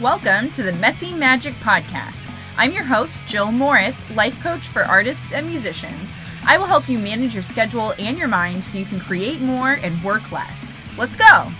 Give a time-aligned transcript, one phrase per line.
[0.00, 2.32] Welcome to the Messy Magic Podcast.
[2.56, 6.14] I'm your host, Jill Morris, life coach for artists and musicians.
[6.46, 9.72] I will help you manage your schedule and your mind so you can create more
[9.72, 10.72] and work less.
[10.96, 11.50] Let's go!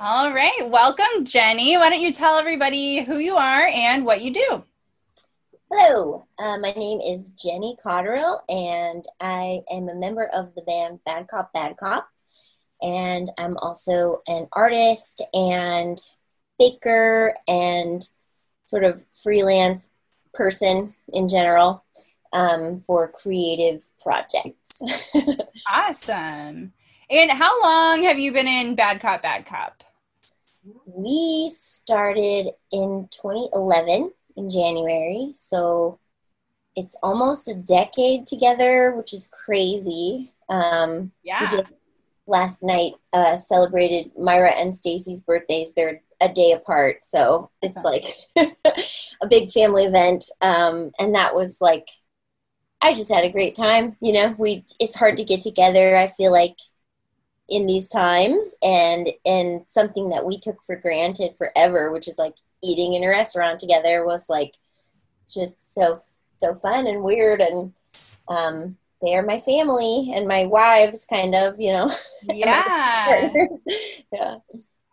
[0.00, 1.78] All right, welcome, Jennie.
[1.78, 4.64] Why don't you tell everybody who you are and what you do?
[5.70, 10.98] Hello, uh, my name is Jennie Cotterill, and I am a member of the band
[11.06, 12.08] Bad Cop Bad Cop
[12.84, 15.98] and I'm also an artist and
[16.58, 18.06] baker and
[18.66, 19.88] sort of freelance
[20.34, 21.82] person in general
[22.34, 24.82] um, for creative projects.
[25.72, 26.72] awesome.
[27.10, 29.82] And how long have you been in Bad Cop Bad Cop?
[30.86, 35.98] We started in 2011 in January, so
[36.76, 40.32] it's almost a decade together, which is crazy.
[40.48, 41.42] Um, yeah.
[41.42, 41.72] We just
[42.26, 45.72] last night uh, celebrated Myra and Stacy's birthdays.
[45.74, 48.16] They're a day apart, so it's like
[49.22, 50.24] a big family event.
[50.40, 51.88] Um, and that was like,
[52.80, 53.96] I just had a great time.
[54.00, 55.96] You know, we it's hard to get together.
[55.96, 56.56] I feel like
[57.48, 62.34] in these times, and and something that we took for granted forever, which is like
[62.62, 64.54] eating in a restaurant together, was like
[65.28, 66.00] just so
[66.38, 67.72] so fun and weird and
[68.28, 71.94] um, they are my family and my wives kind of you know.
[72.24, 73.32] Yeah.
[74.12, 74.36] Yeah.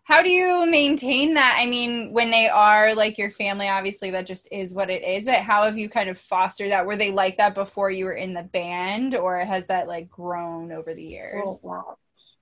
[0.04, 1.58] How do you maintain that?
[1.60, 5.26] I mean when they are like your family obviously that just is what it is
[5.26, 6.86] but how have you kind of fostered that?
[6.86, 10.72] Were they like that before you were in the band or has that like grown
[10.72, 11.44] over the years?
[11.46, 11.98] oh, wow.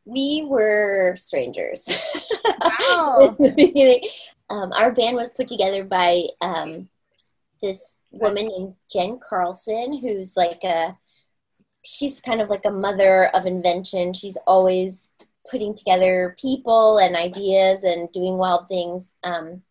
[0.05, 1.87] we were strangers.
[2.61, 3.35] Wow.
[3.37, 4.01] in the beginning
[4.49, 6.89] um, our band was put together by um,
[7.61, 10.97] this woman named jen carlson who's like a
[11.83, 14.13] she's kind of like a mother of invention.
[14.13, 15.09] She's always
[15.49, 19.13] putting together people and ideas and doing wild things.
[19.23, 19.63] Um,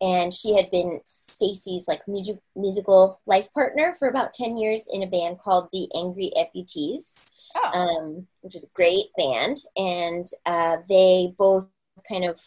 [0.00, 5.02] and she had been Stacy's like music, musical life partner for about 10 years in
[5.02, 7.78] a band called the Angry Amputees, oh.
[7.78, 9.58] um, which is a great band.
[9.76, 11.68] And uh, they both
[12.08, 12.40] kind of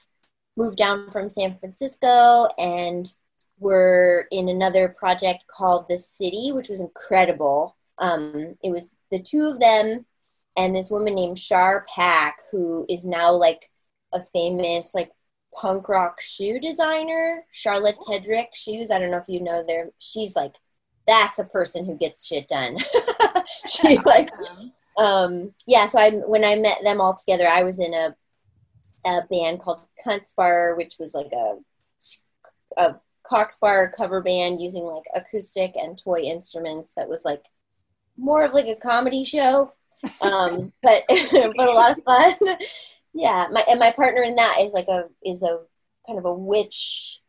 [0.57, 3.11] moved down from San Francisco and
[3.59, 7.75] were in another project called The City, which was incredible.
[7.99, 10.05] Um, it was the two of them
[10.55, 13.69] and this woman named Shar Pack, who is now like
[14.13, 15.11] a famous like
[15.53, 18.91] punk rock shoe designer, Charlotte Tedrick shoes.
[18.91, 19.89] I don't know if you know there.
[19.99, 20.55] She's like
[21.05, 22.77] that's a person who gets shit done.
[23.67, 24.29] she like
[24.97, 28.15] um yeah, so I when I met them all together, I was in a
[29.05, 31.55] a band called Kunstbar, which was like a
[32.77, 37.43] a Coxbar cover band using like acoustic and toy instruments that was like
[38.17, 39.73] more of like a comedy show,
[40.21, 42.35] um, but but a lot of fun.
[43.13, 45.59] yeah, my and my partner in that is like a is a
[46.07, 47.21] kind of a witch,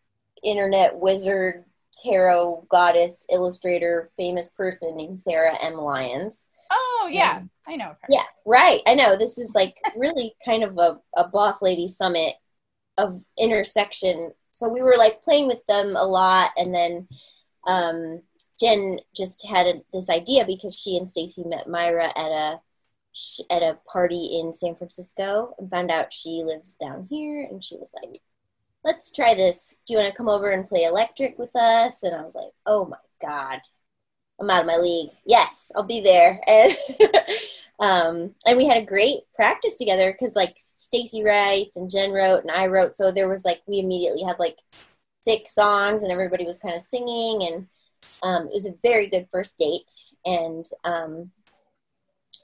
[0.43, 1.65] internet wizard,
[2.03, 5.75] tarot goddess, illustrator, famous person named Sarah M.
[5.75, 6.47] Lyons.
[6.71, 7.99] Oh yeah, I know her.
[8.09, 8.81] Yeah, right.
[8.87, 9.17] I know.
[9.17, 12.35] This is like really kind of a, a boss lady summit
[12.99, 14.33] of intersection.
[14.53, 17.09] So we were like playing with them a lot, and then
[17.67, 18.23] um,
[18.65, 22.61] Jen just had a, this idea because she and Stacy met Myra at a
[23.49, 27.77] at a party in San Francisco and found out she lives down here, and she
[27.77, 28.21] was like,
[28.85, 29.77] "Let's try this.
[29.87, 32.53] Do you want to come over and play electric with us?" And I was like,
[32.67, 33.61] "Oh my god,
[34.41, 35.11] I'm out of my league.
[35.27, 36.77] Yes, I'll be there." And
[37.81, 42.43] um, and we had a great practice together because like Stacy writes and Jen wrote
[42.43, 44.59] and I wrote, so there was like we immediately had like
[45.23, 47.67] six songs and everybody was kind of singing and
[48.23, 49.91] um, it was a very good first date.
[50.25, 51.31] And, um,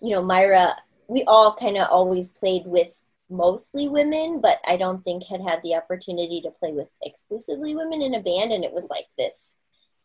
[0.01, 0.77] you know, Myra,
[1.09, 2.93] we all kind of always played with
[3.29, 8.03] mostly women, but I don't think had had the opportunity to play with exclusively women
[8.03, 8.53] in a band.
[8.53, 9.55] And it was like this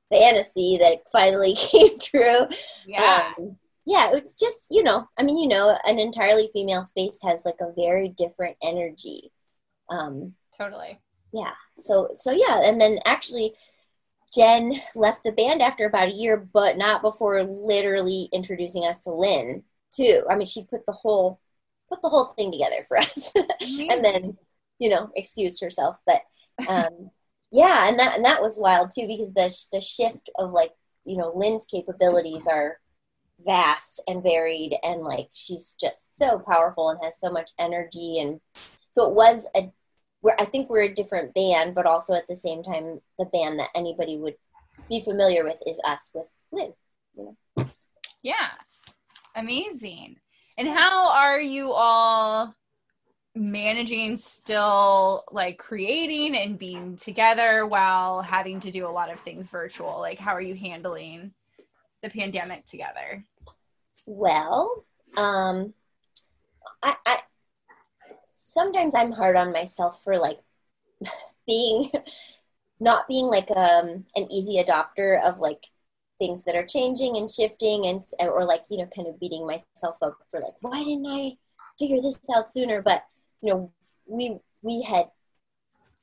[0.10, 2.48] fantasy that finally came true.
[2.86, 3.34] Yeah.
[3.38, 7.44] Um, yeah, it's just, you know, I mean, you know, an entirely female space has
[7.46, 9.32] like a very different energy.
[9.90, 11.00] Um, totally.
[11.32, 11.52] Yeah.
[11.78, 12.62] So, so yeah.
[12.64, 13.54] And then actually,
[14.36, 19.12] Jen left the band after about a year, but not before literally introducing us to
[19.12, 19.64] Lynn
[19.96, 20.26] too.
[20.30, 21.40] I mean, she put the whole
[21.90, 23.92] put the whole thing together for us, mm-hmm.
[23.92, 24.38] and then
[24.80, 25.98] you know excused herself.
[26.06, 26.22] But
[26.68, 27.12] um,
[27.52, 30.72] yeah, and that and that was wild too because the the shift of like
[31.06, 32.80] you know Lynn's capabilities are
[33.46, 38.42] vast and varied, and like she's just so powerful and has so much energy, and
[38.92, 39.72] so it was a
[40.26, 43.60] we're I think we're a different band, but also at the same time, the band
[43.60, 44.36] that anybody would
[44.90, 46.74] be familiar with is us with Lynn.
[47.16, 47.70] You know?
[48.24, 48.50] Yeah,
[49.36, 50.16] amazing.
[50.58, 52.56] And how are you all
[53.36, 59.50] managing still like creating and being together while having to do a lot of things
[59.50, 60.00] virtual?
[60.00, 61.34] Like, how are you handling
[62.02, 63.24] the pandemic together?
[64.08, 64.86] Well,
[65.18, 65.76] um,
[66.82, 67.20] I, I
[68.56, 70.40] sometimes I'm hard on myself for like
[71.48, 71.92] being
[72.80, 75.68] not being like um an easy adopter of like
[76.18, 79.98] things that are changing and shifting and or like you know kind of beating myself
[80.02, 81.38] up for like why didn't I
[81.78, 82.82] figure this out sooner?
[82.82, 83.04] But
[83.42, 83.72] you know
[84.08, 85.12] we we had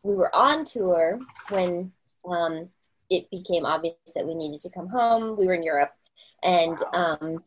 [0.02, 1.18] we were on tour
[1.48, 1.92] when
[2.28, 2.68] um
[3.08, 5.36] it became obvious that we needed to come home.
[5.38, 5.94] We were in Europe.
[6.42, 7.42] And um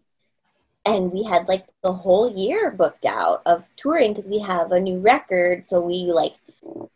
[0.85, 4.79] and we had like the whole year booked out of touring because we have a
[4.79, 5.67] new record.
[5.67, 6.35] So we like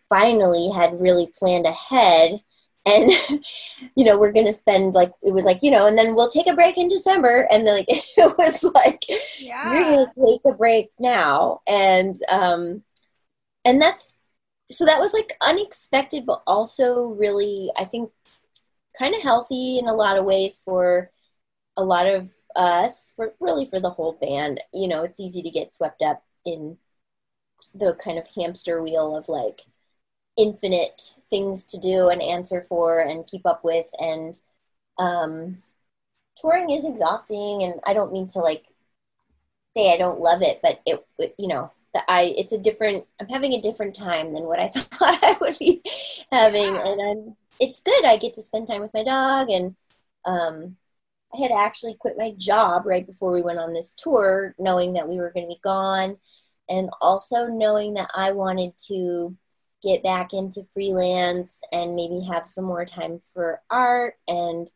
[0.09, 2.41] finally had really planned ahead.
[2.86, 3.12] And
[3.95, 6.47] you know we're gonna spend like it was like you know and then we'll take
[6.47, 7.47] a break in december.
[7.51, 9.03] And then like it was like
[9.39, 9.74] yeah.
[9.74, 11.62] you're gonna take a break now.
[11.68, 12.83] And um
[13.65, 14.13] and that's
[14.71, 18.12] so that was like unexpected but also really i think
[18.97, 21.12] kind of healthy in a lot of ways for
[21.77, 24.62] a lot of us for really for the whole band.
[24.74, 26.78] You know it's easy to get swept up in
[27.74, 29.62] the kind of hamster wheel of like
[30.38, 33.88] infinite things to do and answer for and keep up with.
[34.00, 34.40] And
[34.98, 35.57] um
[36.38, 38.66] touring is exhausting and i don't mean to like
[39.74, 43.06] say i don't love it but it, it you know that i it's a different
[43.19, 45.81] i'm having a different time than what i thought i would be
[46.31, 46.75] having.
[46.78, 48.06] And i'm it's good.
[48.06, 49.75] I get to spend time with my dog and
[50.25, 50.78] um
[51.38, 55.18] had actually quit my job right before we went on this tour, knowing that we
[55.18, 56.18] were going to be gone,
[56.70, 59.36] and also knowing that I wanted to
[59.81, 64.16] get back into freelance and maybe have some more time for art.
[64.28, 64.70] And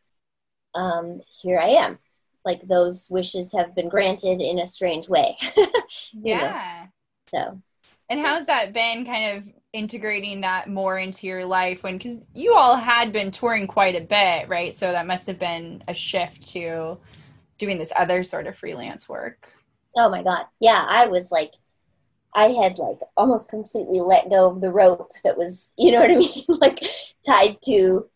[0.76, 2.00] um, here I am.
[2.46, 5.38] Like those wishes have been granted in a strange way.
[6.14, 6.88] yeah.
[7.32, 7.40] Know?
[7.40, 7.62] So.
[8.10, 12.54] And how's that been kind of integrating that more into your life when because you
[12.54, 14.76] all had been touring quite a bit right?
[14.76, 16.98] So that must have been a shift to
[17.58, 19.52] doing this other sort of freelance work.
[19.98, 20.46] Oh my god.
[20.60, 21.54] Yeah i was like
[22.36, 26.12] i had like almost completely let go of the rope that was you know what
[26.12, 26.44] i mean?
[26.48, 26.84] Like
[27.26, 28.08] tied to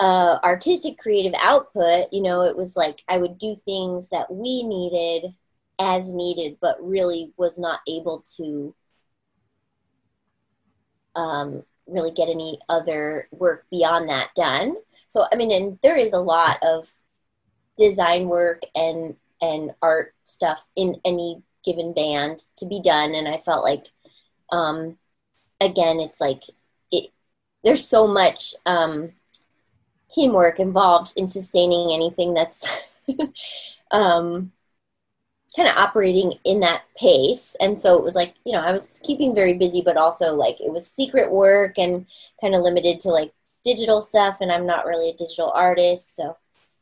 [0.00, 4.62] uh, artistic creative output you know it was like i would do things that we
[4.62, 5.34] needed
[5.80, 8.74] as needed but really was not able to
[11.18, 14.76] um, really get any other work beyond that done.
[15.08, 16.94] So I mean, and there is a lot of
[17.76, 23.38] design work and and art stuff in any given band to be done, and I
[23.38, 23.86] felt like,
[24.50, 24.98] um,
[25.60, 26.44] again, it's like
[26.92, 27.10] it.
[27.64, 29.12] There's so much um,
[30.10, 32.66] teamwork involved in sustaining anything that's
[33.90, 34.52] um,
[35.56, 37.56] kind of operating in that pace.
[37.60, 40.60] And so it was like you know i was keeping very busy but also like
[40.60, 42.06] it was secret work and
[42.40, 43.32] kind of limited to like
[43.64, 46.36] digital stuff and i'm not really a digital artist so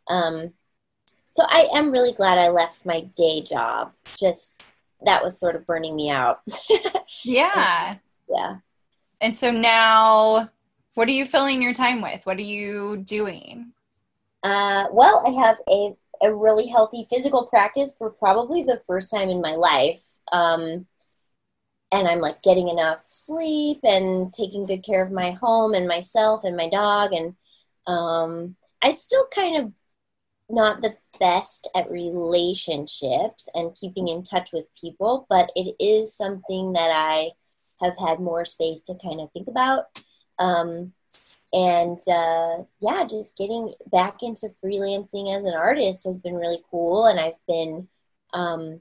[0.09, 0.53] um
[1.33, 3.93] so i am really glad i left my day job.
[4.19, 4.63] Just
[5.05, 6.41] that was sort of burning me out.
[7.25, 7.97] Yeah.
[8.29, 8.57] Yeah.
[9.21, 10.51] And so now
[10.95, 12.21] what are you filling your time with?
[12.25, 13.73] What are you doing?
[14.43, 19.29] Uh well i have a a really healthy physical practice for probably the first time
[19.29, 20.03] in my life.
[20.33, 20.87] Um,
[21.93, 26.45] and I'm like getting enough sleep and taking good care of my home and myself
[26.45, 27.13] and my dog.
[27.13, 27.35] And
[27.87, 29.73] um, I still kind of
[30.49, 36.73] not the best at relationships and keeping in touch with people, but it is something
[36.75, 37.31] that I
[37.81, 39.85] have had more space to kind of think about.
[40.39, 40.93] Um,
[41.53, 47.07] and uh, yeah, just getting back into freelancing as an artist has been really cool.
[47.07, 47.89] And I've been
[48.33, 48.81] um,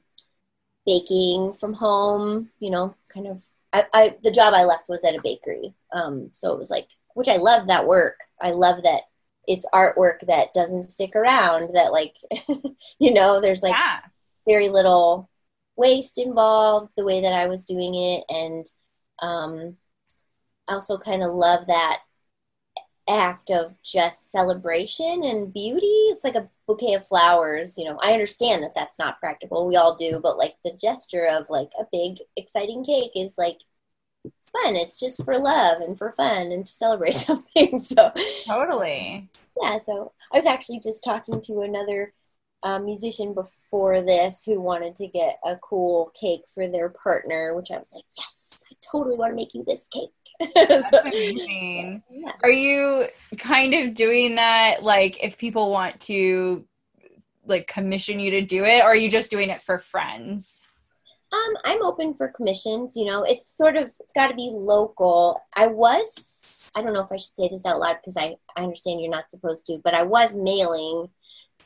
[0.86, 3.44] baking from home, you know, kind of.
[3.72, 6.88] I, I, the job I left was at a bakery, um, so it was like,
[7.14, 8.16] which I love that work.
[8.42, 9.02] I love that
[9.48, 11.76] it's artwork that doesn't stick around.
[11.76, 12.16] That like,
[13.00, 14.00] you know, there's like yeah.
[14.48, 15.30] very little
[15.76, 16.94] waste involved.
[16.96, 18.66] The way that I was doing it, and
[19.22, 19.76] um,
[20.70, 22.00] I also kind of love that
[23.08, 25.86] act of just celebration and beauty.
[25.86, 27.78] It's like a bouquet of flowers.
[27.78, 29.68] You know, I understand that that's not practical.
[29.68, 33.60] We all do, but like the gesture of like a big, exciting cake is like
[34.24, 34.76] it's fun.
[34.76, 37.80] It's just for love and for fun and to celebrate something.
[37.80, 38.12] So
[38.48, 39.30] totally.
[39.62, 39.78] Yeah.
[39.78, 42.14] So I was actually just talking to another
[42.64, 47.72] uh, musician before this who wanted to get a cool cake for their partner, which
[47.72, 50.10] I was like, yes, I totally want to make you this cake.
[50.56, 52.04] That's amazing.
[52.10, 52.32] Yeah.
[52.44, 53.06] Are you
[53.38, 56.66] kind of doing that like if people want to
[57.46, 60.68] like commission you to do it or are you just doing it for friends?
[61.32, 62.96] Um, I'm open for commissions.
[62.96, 65.42] You know, it's sort of it's got to be local.
[65.56, 68.64] I was I don't know if I should say this out loud because I I
[68.64, 71.10] understand you're not supposed to, but I was mailing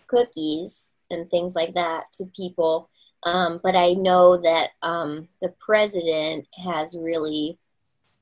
[0.08, 2.90] cookies and things like that to people.
[3.24, 7.58] Um, but I know that um, the president has really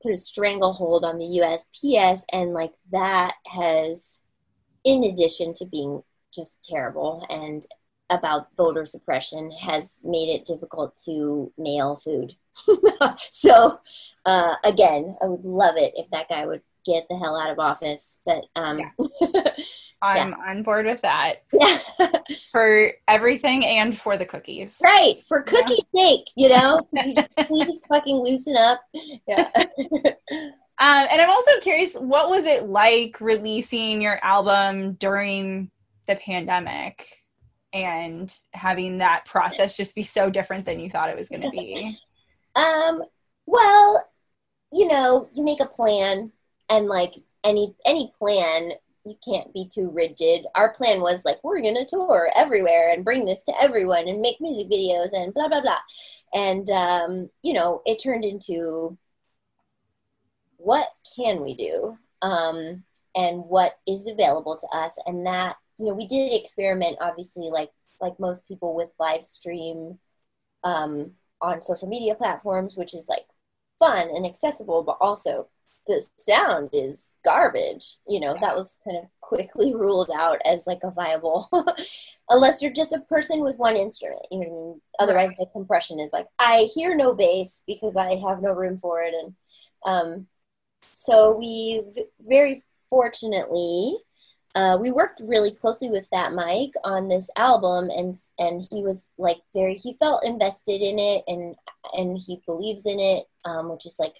[0.02, 4.20] put a stranglehold on the USPS, and like that has,
[4.84, 6.02] in addition to being
[6.32, 7.66] just terrible and
[8.10, 12.34] about voter suppression, has made it difficult to mail food.
[13.30, 13.80] so,
[14.24, 17.58] uh, again, I would love it if that guy would get the hell out of
[17.58, 18.20] office.
[18.24, 18.90] But um, yeah.
[20.02, 20.50] I'm yeah.
[20.50, 21.42] on board with that.
[21.52, 21.78] Yeah.
[22.52, 24.78] for everything and for the cookies.
[24.82, 25.22] Right.
[25.26, 26.02] For cookies' yeah.
[26.02, 26.88] sake, you know?
[27.46, 28.80] Please fucking loosen up.
[29.26, 29.50] Yeah.
[29.54, 29.66] um,
[30.78, 35.70] and I'm also curious, what was it like releasing your album during
[36.06, 37.08] the pandemic
[37.72, 41.50] and having that process just be so different than you thought it was going to
[41.50, 41.96] be?
[42.54, 43.02] um,
[43.46, 44.08] well,
[44.72, 46.30] you know, you make a plan
[46.68, 48.72] and like any any plan
[49.08, 50.46] you can't be too rigid.
[50.54, 54.20] Our plan was like, we're going to tour everywhere and bring this to everyone and
[54.20, 55.78] make music videos and blah, blah, blah.
[56.34, 58.96] And, um, you know, it turned into
[60.58, 62.84] what can we do um,
[63.16, 64.98] and what is available to us.
[65.06, 67.70] And that, you know, we did experiment, obviously, like,
[68.00, 69.98] like most people with live stream
[70.64, 73.26] um, on social media platforms, which is like
[73.78, 75.48] fun and accessible, but also
[75.88, 80.80] the sound is garbage you know that was kind of quickly ruled out as like
[80.84, 81.48] a viable
[82.28, 84.80] unless you're just a person with one instrument you know what i mean?
[85.00, 89.02] Otherwise the compression is like i hear no bass because i have no room for
[89.02, 89.34] it and
[89.86, 90.26] um,
[90.82, 91.82] so we
[92.20, 93.96] very fortunately
[94.54, 99.08] uh, we worked really closely with Fat Mike on this album, and and he was
[99.18, 101.54] like very he felt invested in it, and
[101.92, 104.16] and he believes in it, um, which is like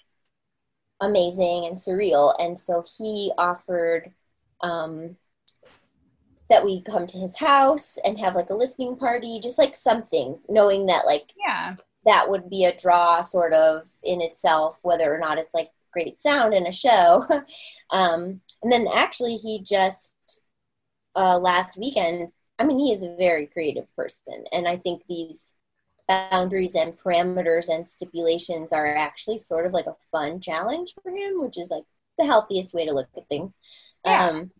[1.01, 2.33] amazing and surreal.
[2.39, 4.11] And so he offered
[4.61, 5.15] um,
[6.49, 10.39] that we come to his house and have like a listening party, just like something,
[10.49, 11.75] knowing that like yeah,
[12.05, 16.19] that would be a draw sort of in itself, whether or not it's like great
[16.19, 17.25] sound in a show.
[17.91, 20.15] um, and then actually, he just
[21.15, 22.31] uh, last weekend.
[22.57, 25.53] I mean, he is a very creative person, and I think these
[26.09, 31.39] boundaries and parameters and stipulations are actually sort of like a fun challenge for him,
[31.39, 31.83] which is like
[32.17, 33.53] the healthiest way to look at things.
[34.03, 34.25] Yeah.
[34.25, 34.51] Um,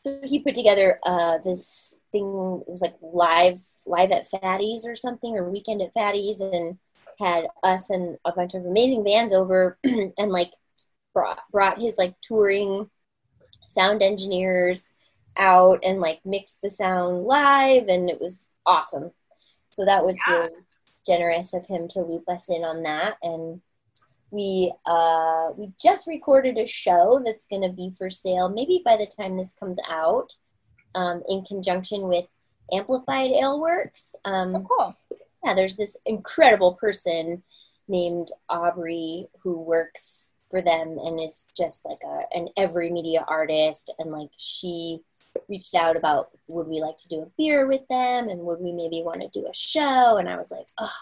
[0.00, 2.24] so he put together uh, this thing.
[2.24, 6.78] It was like live, live at Fatty's or something, or weekend at Fatty's, and
[7.18, 10.52] had us and a bunch of amazing bands over, and like
[11.14, 12.90] brought brought his like touring
[13.64, 14.90] sound engineers
[15.36, 19.10] out and like mixed the sound live, and it was awesome.
[19.70, 20.34] So that was yeah.
[20.34, 20.50] really
[21.06, 23.16] generous of him to loop us in on that.
[23.22, 23.60] And
[24.30, 28.96] we uh, we just recorded a show that's going to be for sale maybe by
[28.96, 30.34] the time this comes out
[30.94, 32.26] um, in conjunction with
[32.72, 34.14] amplified aleworks.
[34.24, 34.96] Um, oh, cool.
[35.44, 37.42] yeah there's this incredible person
[37.88, 43.92] named aubrey who works for them and is just like a, an every media artist.
[43.98, 45.00] And like she
[45.48, 48.72] reached out about would we like to do a beer with them and would we
[48.72, 50.92] maybe want to do a show and i was like oh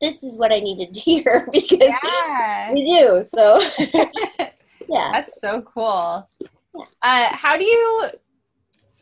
[0.00, 2.72] this is what i needed to hear because yeah.
[2.72, 3.60] we do so.
[4.88, 5.10] Yeah.
[5.12, 6.28] That's so cool.
[6.40, 6.84] Yeah.
[7.02, 8.08] uh, how do you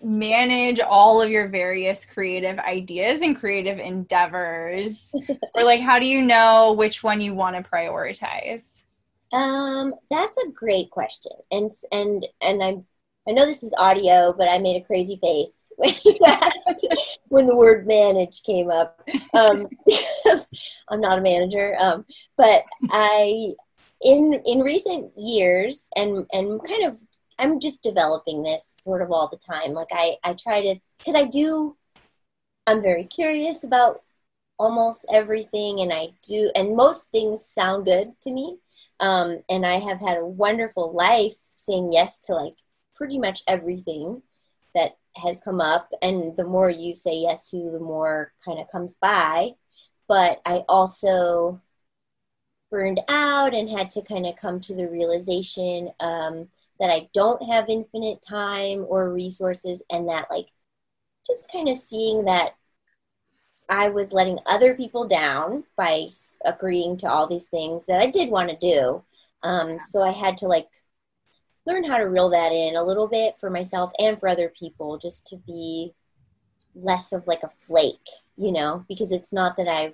[0.02, 5.14] manage all of your various creative ideas and creative endeavors?
[5.54, 8.84] Or like how do you know which one you want to prioritize?
[9.32, 11.32] Um that's a great question.
[11.50, 12.86] And and and i'm
[13.28, 15.94] I know this is audio, but I made a crazy face when,
[17.28, 19.00] when the word manage came up.
[19.32, 19.68] Um,
[20.88, 22.04] I'm not a manager, um,
[22.36, 23.50] but I,
[24.04, 26.98] in in recent years, and and kind of,
[27.38, 29.72] I'm just developing this sort of all the time.
[29.72, 31.76] Like I I try to because I do,
[32.66, 34.02] I'm very curious about
[34.58, 38.58] almost everything, and I do, and most things sound good to me.
[38.98, 42.54] Um, and I have had a wonderful life saying yes to like
[42.94, 44.22] pretty much everything
[44.74, 45.90] that has come up.
[46.02, 49.52] And the more you say yes to the more kind of comes by.
[50.08, 51.60] But i also
[52.72, 56.48] burned out and had to kind of come to the realization um,
[56.80, 60.46] that i don't have infinite time or resources and that like
[61.26, 62.54] just kind of seeing that
[63.68, 66.08] i was letting other people down by
[66.46, 69.04] agreeing to all these things that i did want to do.
[69.44, 70.68] Um, so i had to like
[71.66, 74.98] learn how to reel that in a little bit for myself and for other people
[74.98, 75.92] just to be
[76.74, 79.92] less of like a flake you know because it's not that i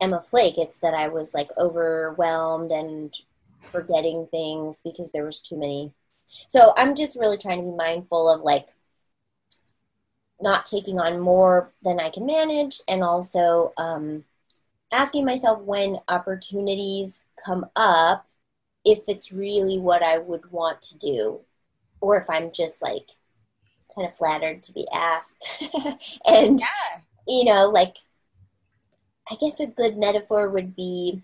[0.00, 0.58] am a Flake.
[0.58, 3.14] It's that I was like overwhelmed and
[3.60, 5.92] forgetting things because there was too many.
[6.48, 8.68] So I'm just really trying to be mindful of like
[10.40, 14.24] not taking on more than I can manage and also um,
[14.92, 18.26] asking myself when opportunities come up
[18.84, 21.40] if it's really what I would want to do
[22.00, 23.10] or if I'm just like
[23.94, 25.44] kind of flattered to be asked.
[26.26, 27.00] and, yeah.
[27.26, 27.96] you know, like,
[29.30, 31.22] I guess a good metaphor would be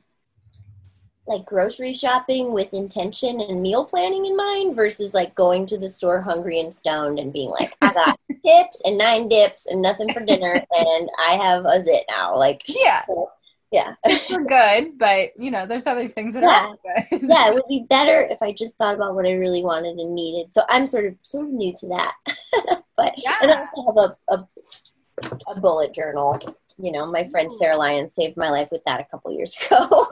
[1.26, 5.88] like grocery shopping with intention and meal planning in mind versus like going to the
[5.88, 10.12] store hungry and stoned and being like, I got tips and nine dips and nothing
[10.12, 12.36] for dinner and I have a zit now.
[12.36, 13.04] Like, yeah.
[13.06, 13.30] So,
[13.74, 13.94] yeah.
[14.30, 16.68] We're good, but you know, there's other things that yeah.
[16.68, 17.22] are good.
[17.28, 20.14] yeah, it would be better if I just thought about what I really wanted and
[20.14, 20.54] needed.
[20.54, 22.14] So I'm sort of sort of new to that.
[22.96, 23.36] but yeah.
[23.42, 26.38] and I also have a, a, a bullet journal.
[26.78, 30.06] You know, my friend Sarah Lyon saved my life with that a couple years ago.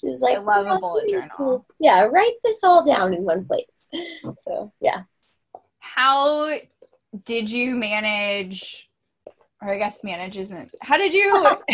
[0.00, 1.64] She's like, I love a bullet journal.
[1.78, 3.64] yeah, write this all down in one place.
[4.40, 5.02] So yeah.
[5.78, 6.58] How
[7.24, 8.89] did you manage
[9.62, 10.74] or I guess manage isn't.
[10.82, 11.30] How did you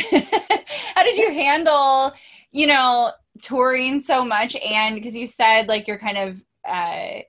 [0.94, 2.12] how did you handle,
[2.52, 3.12] you know,
[3.42, 7.20] touring so much and because you said like you're kind of uh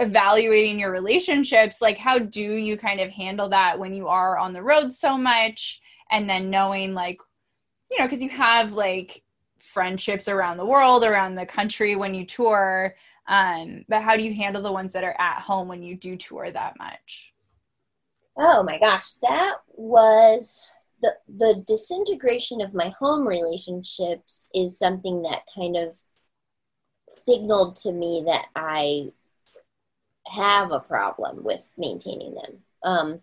[0.00, 4.52] evaluating your relationships, like how do you kind of handle that when you are on
[4.52, 7.18] the road so much and then knowing like
[7.90, 9.22] you know, because you have like
[9.58, 12.94] friendships around the world, around the country when you tour.
[13.26, 16.16] Um, but how do you handle the ones that are at home when you do
[16.16, 17.34] tour that much?
[18.38, 20.64] Oh my gosh, that was
[21.02, 26.00] the the disintegration of my home relationships is something that kind of
[27.24, 29.12] signaled to me that I
[30.28, 32.64] have a problem with maintaining them.
[32.84, 33.22] Um,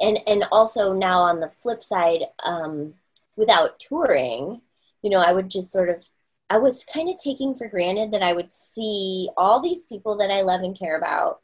[0.00, 2.94] and and also now on the flip side, um,
[3.36, 4.60] without touring,
[5.02, 6.08] you know, I would just sort of
[6.50, 10.30] I was kind of taking for granted that I would see all these people that
[10.30, 11.40] I love and care about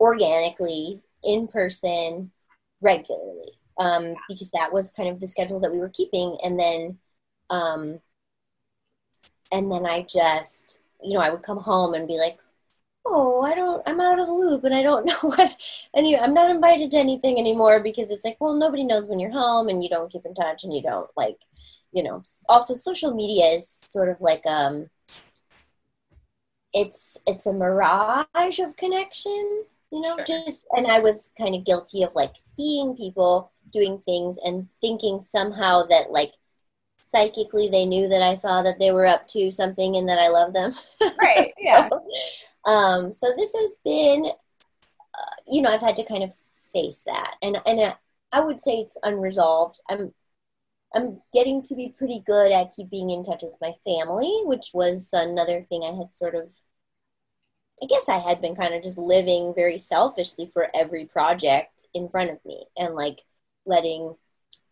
[0.00, 2.30] organically in person
[2.80, 6.36] regularly um, because that was kind of the schedule that we were keeping.
[6.44, 6.98] And then,
[7.50, 8.00] um,
[9.50, 12.38] and then I just, you know, I would come home and be like,
[13.04, 15.56] oh, I don't, I'm out of the loop and I don't know what,
[15.94, 19.18] and you, I'm not invited to anything anymore because it's like, well, nobody knows when
[19.18, 21.38] you're home and you don't keep in touch and you don't like,
[21.92, 24.88] you know, also social media is sort of like, um,
[26.72, 30.24] it's, it's a mirage of connection you know sure.
[30.24, 35.20] just and i was kind of guilty of like seeing people doing things and thinking
[35.20, 36.32] somehow that like
[36.96, 40.28] psychically they knew that i saw that they were up to something and that i
[40.28, 40.72] love them.
[41.20, 41.88] Right yeah.
[41.88, 44.24] So, um so this has been
[45.14, 46.32] uh, you know i've had to kind of
[46.72, 47.34] face that.
[47.42, 47.94] And and uh,
[48.32, 49.80] i would say it's unresolved.
[49.90, 50.14] I'm
[50.94, 55.08] i'm getting to be pretty good at keeping in touch with my family which was
[55.12, 56.52] another thing i had sort of
[57.82, 62.08] I guess I had been kind of just living very selfishly for every project in
[62.08, 63.22] front of me and like
[63.66, 64.14] letting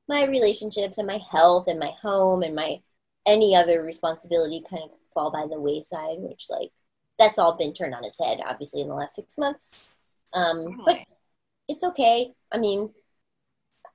[0.08, 2.80] my relationships and my health and my home and my
[3.26, 6.70] any other responsibility kind of fall by the wayside, which like
[7.18, 9.86] that's all been turned on its head, obviously, in the last six months.
[10.34, 11.00] Um, but
[11.68, 12.32] it's okay.
[12.52, 12.90] I mean,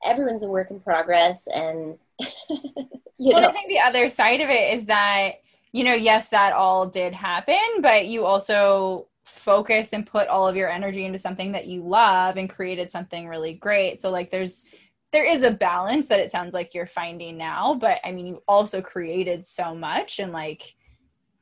[0.04, 1.98] everyone's a work in progress, and
[2.50, 3.50] you well, know.
[3.50, 5.36] I think the other side of it is that
[5.76, 10.56] you know, yes, that all did happen, but you also focus and put all of
[10.56, 14.00] your energy into something that you love and created something really great.
[14.00, 14.66] So like there's
[15.12, 18.44] there is a balance that it sounds like you're finding now, but I mean you
[18.48, 20.76] also created so much and like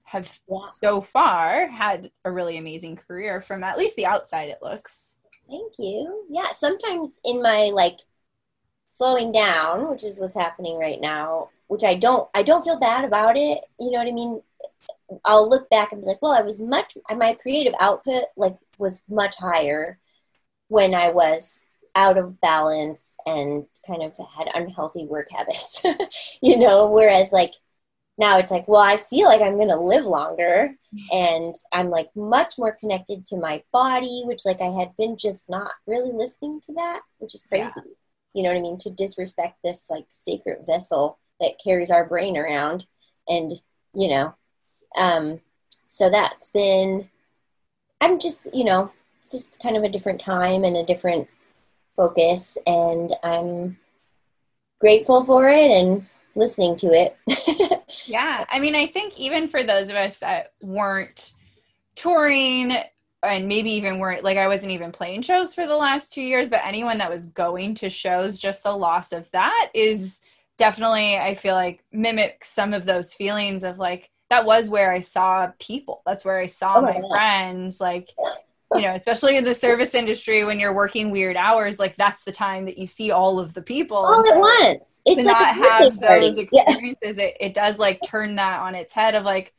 [0.03, 0.39] have
[0.81, 5.17] so far had a really amazing career from at least the outside it looks.
[5.47, 6.25] Thank you.
[6.31, 7.99] Yeah, sometimes in my like
[8.93, 13.03] slowing down, which is what's happening right now, which I don't I don't feel bad
[13.03, 13.59] about it.
[13.79, 14.41] You know what I mean?
[15.25, 19.01] I'll look back and be like, well, I was much my creative output like was
[19.09, 19.99] much higher
[20.69, 21.63] when I was
[21.95, 25.83] out of balance and kind of had unhealthy work habits.
[26.41, 27.53] you know, whereas like
[28.17, 30.75] now it's like, well, I feel like I'm going to live longer
[31.11, 35.49] and I'm like much more connected to my body, which like I had been just
[35.49, 37.71] not really listening to that, which is crazy.
[37.75, 37.81] Yeah.
[38.33, 38.77] You know what I mean?
[38.79, 42.85] To disrespect this like sacred vessel that carries our brain around
[43.27, 43.51] and
[43.93, 44.33] you know
[44.97, 45.39] um
[45.85, 47.09] so that's been
[48.01, 48.91] i'm just you know
[49.21, 51.27] it's just kind of a different time and a different
[51.95, 53.77] focus and i'm
[54.79, 57.17] grateful for it and listening to it
[58.07, 61.33] yeah i mean i think even for those of us that weren't
[61.95, 62.75] touring
[63.23, 66.49] and maybe even weren't like I wasn't even playing shows for the last two years,
[66.49, 70.21] but anyone that was going to shows, just the loss of that is
[70.57, 74.99] definitely I feel like mimics some of those feelings of like that was where I
[74.99, 76.01] saw people.
[76.05, 77.79] That's where I saw oh my, my friends.
[77.79, 78.09] Like,
[78.73, 82.31] you know, especially in the service industry when you're working weird hours, like that's the
[82.31, 83.97] time that you see all of the people.
[83.97, 85.01] All at once.
[85.05, 87.25] It's to like not have those experiences, yeah.
[87.25, 89.53] it, it does like turn that on its head of like,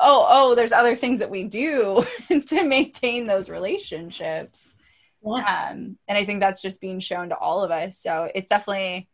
[0.00, 2.04] oh, oh, there's other things that we do
[2.46, 4.76] to maintain those relationships.
[5.24, 5.70] Yeah.
[5.70, 7.98] Um, and I think that's just being shown to all of us.
[7.98, 9.08] So it's definitely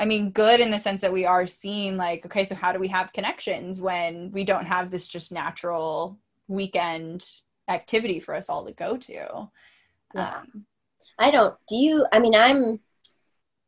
[0.00, 2.78] I mean, good in the sense that we are seeing like, okay, so how do
[2.78, 7.26] we have connections when we don't have this just natural weekend
[7.68, 9.50] activity for us all to go to?
[10.14, 10.38] Yeah.
[10.38, 10.64] Um,
[11.18, 11.54] I don't.
[11.68, 12.06] Do you?
[12.10, 12.80] I mean, I'm.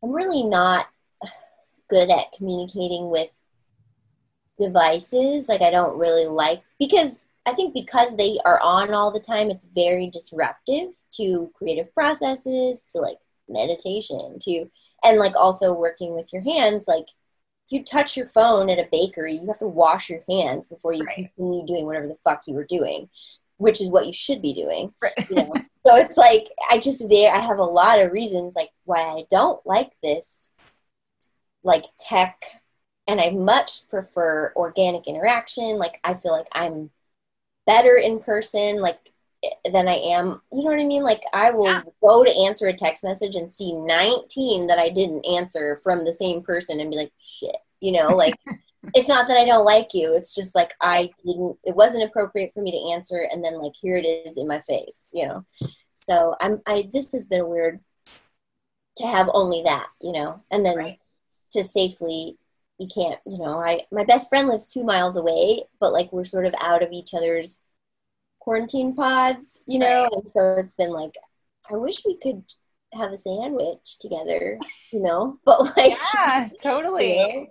[0.02, 0.86] I'm really not
[1.90, 3.30] good at communicating with
[4.62, 5.48] devices.
[5.48, 9.50] Like, I don't really like because I think because they are on all the time,
[9.50, 14.70] it's very disruptive to creative processes, to like meditation, to
[15.02, 17.06] and like also working with your hands like
[17.66, 20.92] if you touch your phone at a bakery you have to wash your hands before
[20.92, 21.30] you right.
[21.36, 23.08] continue doing whatever the fuck you were doing
[23.56, 25.12] which is what you should be doing right.
[25.30, 25.52] you know?
[25.86, 29.64] so it's like i just i have a lot of reasons like why i don't
[29.66, 30.50] like this
[31.62, 32.44] like tech
[33.06, 36.90] and i much prefer organic interaction like i feel like i'm
[37.66, 39.12] better in person like
[39.44, 40.40] eh, than I am.
[40.52, 41.02] You know what I mean?
[41.02, 41.82] Like I will yeah.
[42.02, 46.14] go to answer a text message and see 19 that I didn't answer from the
[46.14, 47.56] same person and be like, shit.
[47.80, 48.34] You know, like
[48.94, 50.14] it's not that I don't like you.
[50.14, 53.72] It's just like I didn't it wasn't appropriate for me to answer and then like
[53.80, 55.44] here it is in my face, you know.
[55.94, 57.80] So I'm I this has been weird
[58.98, 60.42] to have only that, you know.
[60.50, 60.98] And then right.
[61.52, 62.38] to safely
[62.82, 66.24] you can't, you know, I my best friend lives 2 miles away, but like we're
[66.24, 67.60] sort of out of each other's
[68.40, 71.14] quarantine pods, you know, and so it's been like,
[71.70, 72.42] I wish we could
[72.92, 74.58] have a sandwich together,
[74.92, 77.18] you know, but like, yeah, totally.
[77.18, 77.46] You know,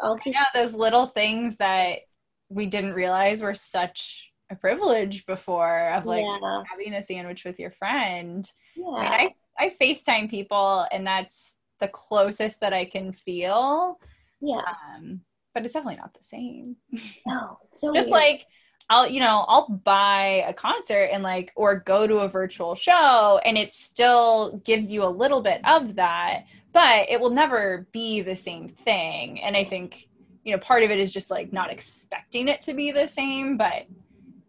[0.00, 2.00] I'll just yeah, those little things that
[2.48, 6.62] we didn't realize were such a privilege before of like yeah.
[6.70, 8.44] having a sandwich with your friend.
[8.76, 8.86] Yeah.
[8.86, 13.98] I, mean, I, I FaceTime people and that's the closest that I can feel.
[14.44, 14.62] Yeah.
[14.96, 15.22] Um,
[15.54, 16.76] but it's definitely not the same.
[17.26, 18.22] No, so just weird.
[18.22, 18.46] like
[18.90, 23.40] I'll you know I'll buy a concert and like or go to a virtual show
[23.44, 28.20] and it still gives you a little bit of that but it will never be
[28.20, 30.08] the same thing and I think
[30.44, 33.56] you know part of it is just like not expecting it to be the same
[33.56, 33.86] but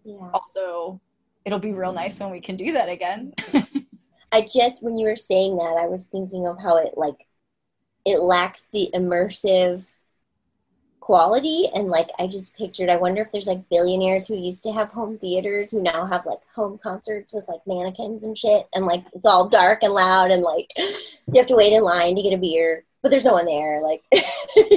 [0.03, 0.29] yeah.
[0.33, 0.99] also
[1.45, 3.33] it'll be real nice when we can do that again
[4.33, 7.25] I just when you were saying that I was thinking of how it like
[8.05, 9.85] it lacks the immersive
[10.99, 11.67] quality.
[11.75, 14.89] And like i just pictured i wonder if there's like billionaires who used to have
[14.89, 18.67] home theaters who now have like home concerts with like mannequins and shit.
[18.73, 22.15] And like it's all dark and loud and like you have to wait in line
[22.15, 23.83] to get a beer but there's no one there.
[23.83, 24.21] Like, yeah.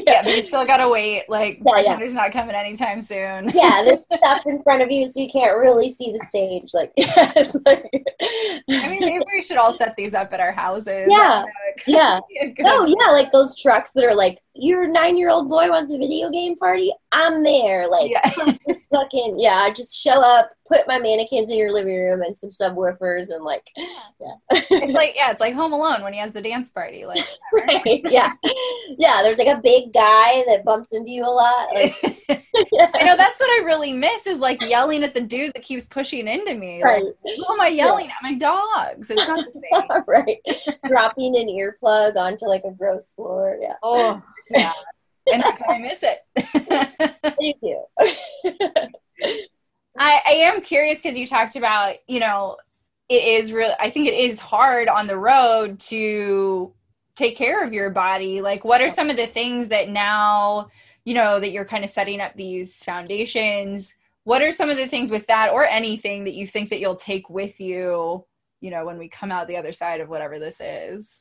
[0.07, 1.31] yeah, but you still gotta wait.
[1.31, 2.25] Like, yeah, bartender's yeah.
[2.25, 3.49] not coming anytime soon.
[3.55, 6.75] yeah, there's stuff in front of you, so you can't really see the stage.
[6.75, 7.33] Like, yeah,
[7.65, 7.91] like
[8.69, 11.09] I mean, maybe we should all set these up at our houses.
[11.09, 11.43] Yeah,
[11.87, 12.21] yeah.
[12.65, 16.57] Oh, yeah, like those trucks that are like, your nine-year-old boy wants a video game
[16.57, 16.93] party.
[17.13, 17.89] I'm there.
[17.89, 18.31] Like, yeah.
[18.93, 19.63] fucking yeah.
[19.65, 23.45] I just show up, put my mannequins in your living room and some subwoofers, and
[23.45, 24.35] like, yeah.
[24.51, 27.07] it's like yeah, it's like Home Alone when he has the dance party.
[27.07, 28.53] Like, right, yeah yeah,
[28.99, 29.21] yeah.
[29.23, 31.69] There's like a big guy that bumps into you a lot.
[31.75, 31.95] Like,
[32.95, 35.87] I know that's what I really miss is like yelling at the dude that keeps
[35.87, 36.83] pushing into me.
[36.83, 37.05] Right.
[37.05, 38.13] Like, Who am I yelling yeah.
[38.13, 38.23] at?
[38.23, 39.11] My dogs.
[39.11, 40.05] It's not the same.
[40.07, 40.39] right.
[40.87, 43.59] Dropping an earplug onto like a gross floor.
[43.61, 43.75] Yeah.
[43.83, 44.73] Oh, yeah.
[45.33, 46.25] and I miss it.
[47.23, 47.85] Thank you.
[49.99, 52.57] I, I am curious because you talked about, you know,
[53.09, 53.75] it is real.
[53.81, 56.73] I think it is hard on the road to
[57.19, 60.69] take care of your body like what are some of the things that now
[61.05, 64.87] you know that you're kind of setting up these foundations what are some of the
[64.87, 68.25] things with that or anything that you think that you'll take with you
[68.61, 71.21] you know when we come out the other side of whatever this is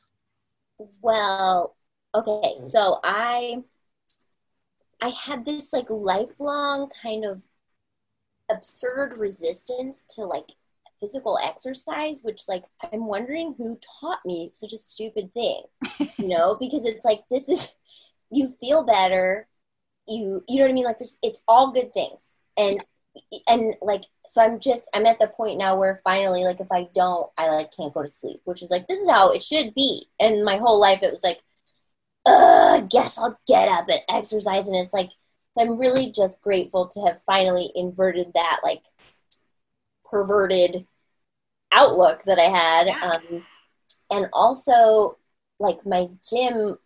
[1.02, 1.74] well
[2.14, 3.62] okay so i
[5.00, 7.42] i had this like lifelong kind of
[8.50, 10.46] absurd resistance to like
[11.00, 15.62] physical exercise, which like I'm wondering who taught me such a stupid thing,
[16.18, 17.74] you know, because it's like this is
[18.30, 19.46] you feel better,
[20.06, 20.84] you you know what I mean?
[20.84, 22.40] Like there's it's all good things.
[22.56, 22.84] And
[23.48, 26.88] and like so I'm just I'm at the point now where finally like if I
[26.94, 29.74] don't I like can't go to sleep, which is like this is how it should
[29.74, 30.06] be.
[30.20, 31.40] And my whole life it was like,
[32.90, 35.10] guess I'll get up and exercise and it's like
[35.52, 38.82] so I'm really just grateful to have finally inverted that like
[40.04, 40.86] perverted
[41.72, 42.86] outlook that I had.
[42.86, 43.00] Yeah.
[43.00, 43.46] Um,
[44.10, 45.18] and also,
[45.58, 46.76] like, my gym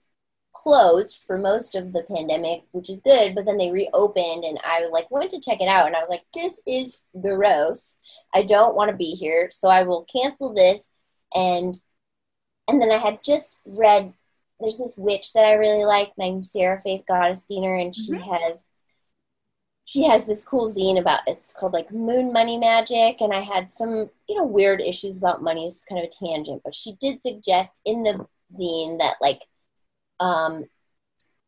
[0.52, 4.86] closed for most of the pandemic, which is good, but then they reopened and I
[4.88, 7.96] like went to check it out and I was like, this is gross.
[8.34, 10.88] I don't want to be here, so I will cancel this
[11.34, 11.78] and
[12.68, 14.12] and then I had just read
[14.62, 18.30] there's this witch that I really like named Sarah Faith Gottesdiener and she mm-hmm.
[18.30, 18.68] has
[19.84, 23.72] she has this cool zine about it's called like moon money magic and i had
[23.72, 27.20] some you know weird issues about money it's kind of a tangent but she did
[27.20, 28.26] suggest in the
[28.58, 29.42] zine that like
[30.20, 30.64] um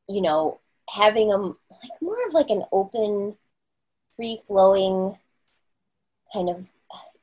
[0.08, 3.36] you know having a like more of like an open
[4.16, 5.16] free flowing
[6.32, 6.66] kind of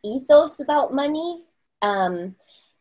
[0.04, 1.44] ethos about money
[1.82, 2.36] um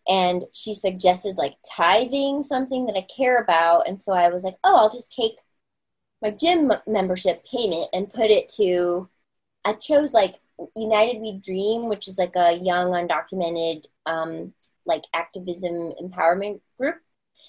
[0.09, 4.57] and she suggested like tithing something that i care about and so i was like
[4.65, 5.37] oh i'll just take
[6.23, 9.09] my gym membership payment and put it to
[9.65, 10.37] I chose like
[10.77, 14.53] United We Dream, which is like a young undocumented um,
[14.87, 16.97] like activism empowerment group.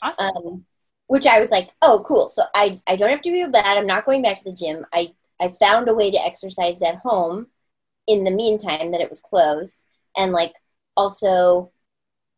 [0.01, 0.25] Awesome.
[0.37, 0.65] Um,
[1.07, 2.29] which I was like, oh, cool.
[2.29, 3.77] So I, I don't have to feel bad.
[3.77, 4.85] I'm not going back to the gym.
[4.93, 7.47] I, I found a way to exercise at home
[8.07, 9.85] in the meantime that it was closed.
[10.17, 10.53] And like
[10.95, 11.71] also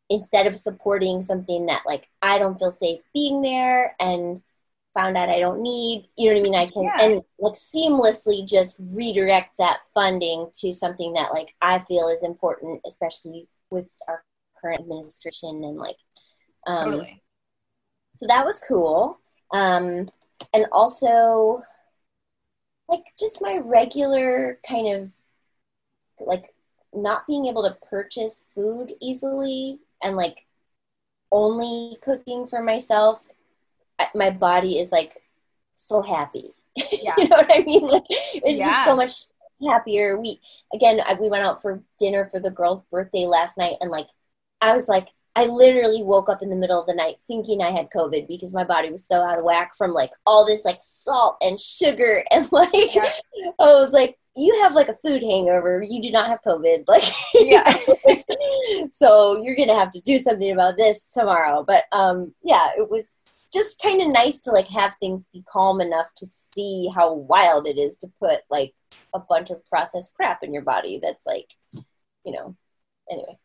[0.09, 4.41] instead of supporting something that like I don't feel safe being there and
[4.93, 6.55] found out I don't need, you know what I mean?
[6.55, 6.97] I can yeah.
[7.01, 12.81] and like seamlessly just redirect that funding to something that like I feel is important,
[12.85, 14.23] especially with our
[14.61, 15.97] current administration and like
[16.67, 17.21] um totally.
[18.15, 19.19] so that was cool.
[19.51, 20.07] Um
[20.53, 21.61] and also
[22.87, 25.09] like just my regular kind of
[26.19, 26.53] like
[26.93, 30.45] not being able to purchase food easily and like
[31.31, 33.21] only cooking for myself
[34.15, 35.21] my body is like
[35.75, 36.53] so happy.
[37.03, 37.13] Yeah.
[37.17, 37.85] you know what I mean?
[37.85, 38.67] Like it's yeah.
[38.67, 39.25] just so much
[39.67, 40.19] happier.
[40.19, 40.39] We
[40.73, 44.07] again, I, we went out for dinner for the girl's birthday last night, and like
[44.61, 47.71] I was like, I literally woke up in the middle of the night thinking I
[47.71, 50.79] had COVID because my body was so out of whack from like all this like
[50.81, 53.03] salt and sugar and like yeah.
[53.59, 55.83] I was like, you have like a food hangover.
[55.87, 56.85] You do not have COVID.
[56.87, 57.77] Like, yeah.
[58.91, 61.63] so you're gonna have to do something about this tomorrow.
[61.65, 65.79] But um, yeah, it was just kind of nice to like have things be calm
[65.79, 68.73] enough to see how wild it is to put like
[69.13, 71.53] a bunch of processed crap in your body that's like
[72.25, 72.55] you know
[73.09, 73.37] anyway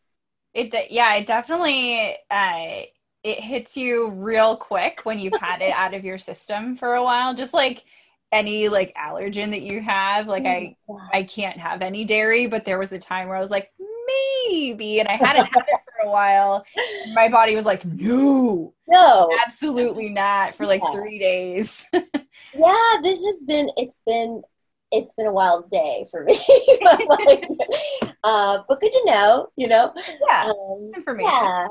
[0.54, 2.82] it de- yeah it definitely uh
[3.22, 7.04] it hits you real quick when you've had it out of your system for a
[7.04, 7.84] while just like
[8.30, 10.76] any like allergen that you have like i
[11.12, 13.70] i can't have any dairy but there was a time where i was like
[14.48, 16.64] maybe and i hadn't had it for a while.
[17.14, 19.30] My body was like no no.
[19.44, 20.92] absolutely not for like yeah.
[20.92, 21.86] three days.
[22.54, 24.42] Yeah this has been it's been
[24.90, 26.38] it's been a wild day for me.
[26.82, 27.48] But, like,
[28.24, 29.92] uh, but good to know you know?
[30.26, 31.30] Yeah um, information.
[31.30, 31.66] yeah.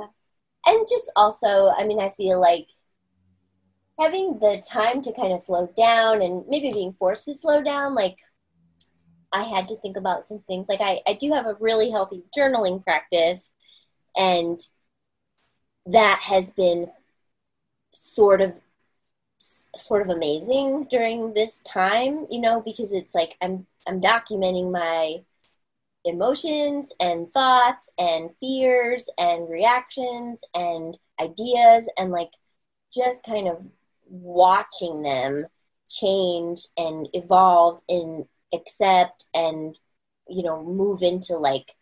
[0.68, 2.68] And just also i mean i feel like
[4.00, 7.96] having the time to kind of slow down and maybe being forced to slow down
[7.96, 8.18] like
[9.32, 10.68] i had to think about some things.
[10.70, 13.52] Like i, I do have a really healthy journaling practice
[14.16, 14.60] and
[15.86, 16.88] that has been
[17.94, 18.54] sort of
[19.76, 25.18] sort of amazing during this time you know because it's like i'm i'm documenting my
[26.06, 32.32] emotions and thoughts and fears and reactions and ideas and like
[32.94, 33.66] just kind of
[34.10, 35.46] watching them
[35.90, 39.78] change and evolve and accept and
[40.28, 41.76] you know move into like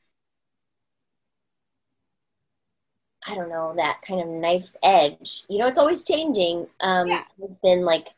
[3.27, 5.45] I don't know that kind of knife's edge.
[5.49, 6.67] You know, it's always changing.
[6.79, 7.23] Um, yeah.
[7.41, 8.13] Has been like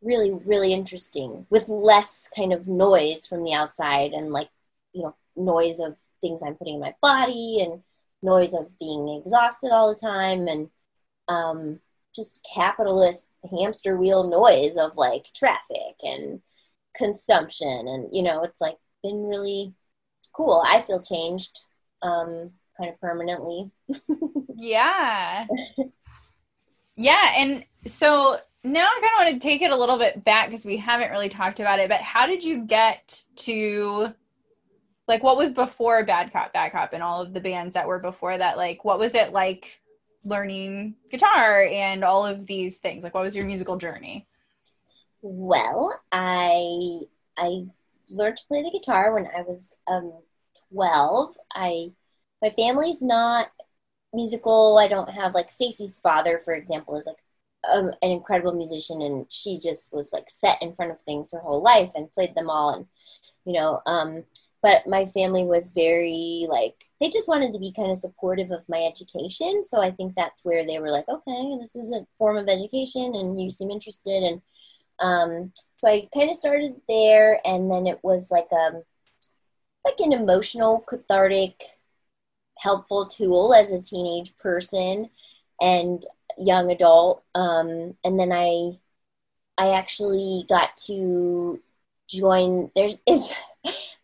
[0.00, 4.48] really, really interesting with less kind of noise from the outside and like
[4.92, 7.82] you know noise of things I'm putting in my body and
[8.22, 10.70] noise of being exhausted all the time and
[11.28, 11.80] um,
[12.14, 16.40] just capitalist hamster wheel noise of like traffic and
[16.96, 17.86] consumption.
[17.88, 19.74] And you know it's like been really
[20.34, 20.62] cool.
[20.66, 21.58] I feel changed
[22.02, 23.70] um kind of permanently.
[24.56, 25.46] Yeah.
[26.94, 30.48] Yeah and so now i kind of want to take it a little bit back
[30.48, 34.14] because we haven't really talked about it but how did you get to
[35.06, 37.98] like what was before bad cop bad cop and all of the bands that were
[37.98, 38.56] before that?
[38.56, 39.80] Like what was it like
[40.24, 43.04] learning guitar and all of these things?
[43.04, 44.26] Like, what was your musical journey?
[45.22, 47.00] Well, I
[47.36, 47.66] I
[48.10, 50.12] learned to play the guitar when I was um,
[50.72, 51.36] 12.
[51.54, 51.92] I
[52.42, 53.50] my family's not
[54.12, 54.78] musical.
[54.78, 57.22] I don't have like Stacy's father, for example, is like
[57.72, 61.40] um, an incredible musician, and she just was like set in front of things her
[61.40, 62.74] whole life and played them all.
[62.74, 62.86] And
[63.44, 64.24] you know, um,
[64.64, 68.66] but my family was very like they just wanted to be kind of supportive of
[68.66, 69.62] my education.
[69.62, 73.14] So i think that's where they were like okay this is a form of education
[73.14, 74.22] and you seem interested.
[74.22, 74.42] And
[75.00, 78.82] um, so i kind of started there and then it was like a um,
[79.84, 81.62] like an emotional cathartic
[82.58, 85.10] helpful tool as a teenage person
[85.60, 86.06] and
[86.38, 87.22] young adult.
[87.34, 88.78] Um, and then i
[89.58, 91.60] i actually got to
[92.08, 93.34] join there's it's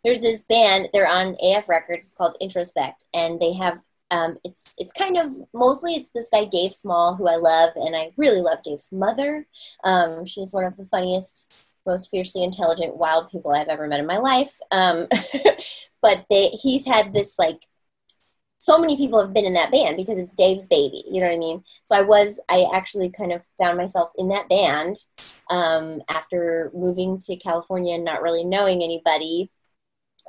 [0.05, 3.79] there's this band they're on af records it's called introspect and they have
[4.11, 7.95] um, it's it's kind of mostly it's this guy Dave Small who I love and
[7.95, 9.47] I really love Dave's mother.
[9.85, 14.07] Um, she's one of the funniest, most fiercely intelligent, wild people I've ever met in
[14.07, 14.59] my life.
[14.73, 15.07] Um,
[16.03, 17.61] but they he's had this like
[18.59, 21.03] so many people have been in that band because it's Dave's baby.
[21.11, 21.65] You know what I mean?
[21.85, 24.97] So I was, I actually kind of found myself in that band
[25.49, 29.51] um, after moving to California and not really knowing anybody.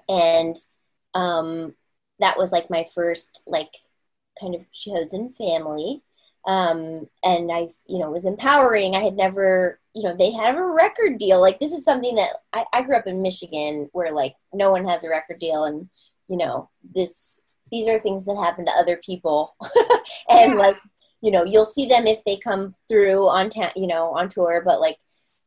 [0.09, 0.55] And
[1.13, 1.73] um,
[2.19, 3.71] that was like my first, like,
[4.39, 6.01] kind of chosen family.
[6.47, 8.95] Um, and I, you know, was empowering.
[8.95, 11.39] I had never, you know, they have a record deal.
[11.39, 14.85] Like, this is something that I, I grew up in Michigan where, like, no one
[14.85, 15.65] has a record deal.
[15.65, 15.89] And,
[16.27, 19.55] you know, this these are things that happen to other people
[20.29, 20.59] and yeah.
[20.59, 20.77] like
[21.21, 24.61] you know you'll see them if they come through on ta- you know on tour
[24.63, 24.97] but like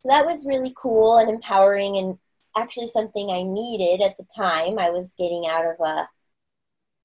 [0.00, 2.18] so that was really cool and empowering and
[2.56, 6.08] actually something i needed at the time i was getting out of a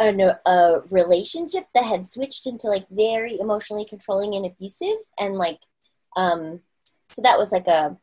[0.02, 5.60] a, a relationship that had switched into like very emotionally controlling and abusive and like
[6.16, 6.62] um
[7.12, 7.98] so that was like a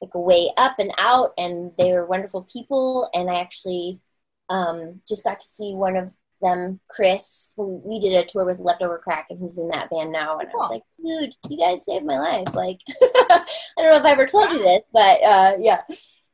[0.00, 4.00] like a way up and out and they were wonderful people and i actually
[4.48, 7.54] um just got to see one of them, Chris.
[7.56, 10.38] We did a tour with Leftover Crack, and he's in that band now.
[10.38, 10.60] And cool.
[10.60, 12.54] I was like, dude, you guys saved my life.
[12.54, 13.44] Like, I
[13.78, 15.80] don't know if I ever told you this, but uh, yeah.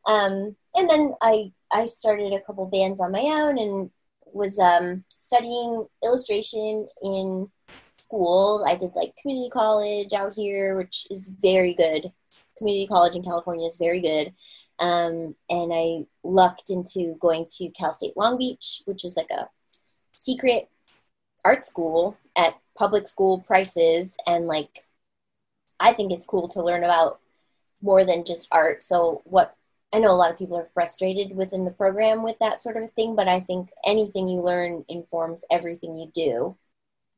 [0.07, 3.91] Um, and then I I started a couple bands on my own and
[4.33, 7.51] was um, studying illustration in
[7.99, 8.65] school.
[8.67, 12.13] I did like community college out here, which is very good.
[12.59, 14.35] Community college in California is very good.
[14.81, 19.49] Um, and I lucked into going to Cal State Long Beach, which is like a
[20.17, 20.69] secret
[21.45, 24.85] art school at public school prices and like
[25.79, 27.21] I think it's cool to learn about
[27.83, 28.83] more than just art.
[28.83, 29.57] So what
[29.93, 32.91] I know a lot of people are frustrated within the program with that sort of
[32.93, 36.57] thing, but I think anything you learn informs everything you do.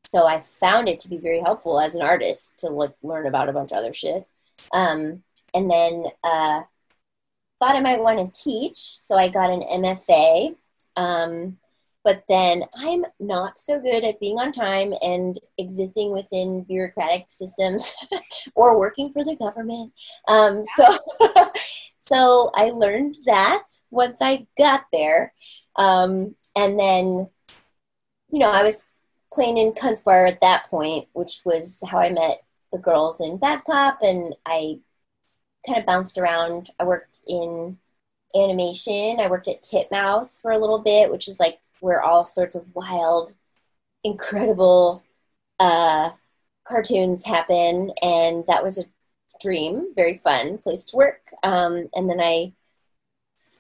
[0.06, 3.48] So I found it to be very helpful as an artist to like learn about
[3.48, 4.26] a bunch of other shit.
[4.72, 5.22] Um,
[5.54, 6.62] and then uh,
[7.58, 10.56] thought I might want to teach, so I got an MFA.
[10.96, 11.58] Um,
[12.04, 17.94] but then I'm not so good at being on time and existing within bureaucratic systems
[18.54, 19.92] or working for the government.
[20.26, 20.98] Um, so,
[22.06, 25.32] so I learned that once I got there,
[25.76, 27.28] um, and then,
[28.30, 28.82] you know, I was
[29.32, 33.62] playing in Kunstbar at that point, which was how I met the girls in Bad
[33.64, 34.80] Cop, and I
[35.66, 36.70] kind of bounced around.
[36.80, 37.78] I worked in
[38.34, 39.20] animation.
[39.20, 42.64] I worked at Titmouse for a little bit, which is like where all sorts of
[42.74, 43.34] wild,
[44.04, 45.02] incredible
[45.60, 46.10] uh,
[46.64, 48.84] cartoons happen, and that was a
[49.42, 51.20] dream, very fun place to work.
[51.42, 52.52] Um, and then I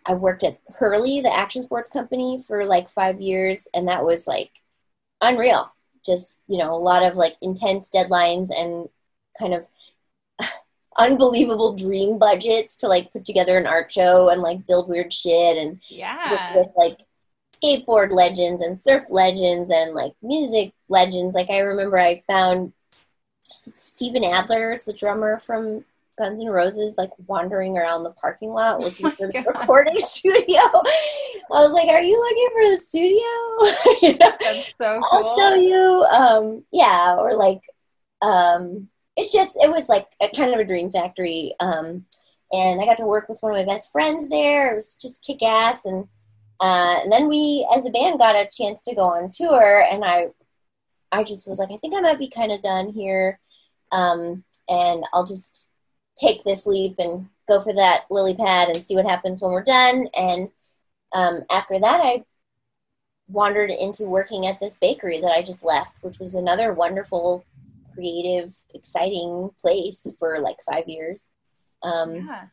[0.04, 4.26] I worked at Hurley, the action sports company, for like five years, and that was
[4.26, 4.50] like
[5.20, 5.72] unreal.
[6.04, 8.88] Just you know, a lot of like intense deadlines and
[9.38, 9.66] kind of
[10.98, 15.56] unbelievable dream budgets to like put together an art show and like build weird shit
[15.56, 16.98] and yeah with, with like
[17.62, 21.34] skateboard legends and surf legends and like music legends.
[21.34, 22.72] Like I remember I found
[24.02, 25.84] Steven Adler, the drummer from
[26.18, 30.00] Guns N' Roses, like wandering around the parking lot oh looking oh for the recording
[30.00, 30.58] studio.
[30.58, 34.36] I was like, "Are you looking for the studio?" you know?
[34.40, 35.08] That's so cool.
[35.12, 36.04] I'll show you.
[36.10, 37.60] Um, yeah, or like,
[38.22, 41.54] um, it's just it was like a kind of a dream factory.
[41.60, 42.04] Um,
[42.50, 44.72] and I got to work with one of my best friends there.
[44.72, 46.08] It was just kick ass and
[46.58, 50.04] uh, and then we, as a band, got a chance to go on tour, and
[50.04, 50.26] I,
[51.12, 53.38] I just was like, I think I might be kind of done here,
[53.92, 55.68] um, and I'll just
[56.16, 59.62] take this leap and go for that lily pad and see what happens when we're
[59.62, 60.08] done.
[60.18, 60.48] And
[61.12, 62.24] um, after that, I
[63.28, 67.44] wandered into working at this bakery that I just left, which was another wonderful,
[67.94, 71.30] creative, exciting place for like five years.
[71.82, 72.44] Um, yeah.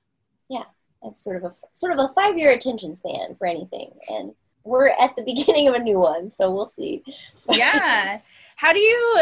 [0.50, 0.64] yeah.
[1.04, 4.34] I have sort of a sort of a five year attention span for anything, and
[4.66, 7.04] we're at the beginning of a new one, so we'll see.
[7.50, 8.20] yeah.
[8.58, 9.22] How do you?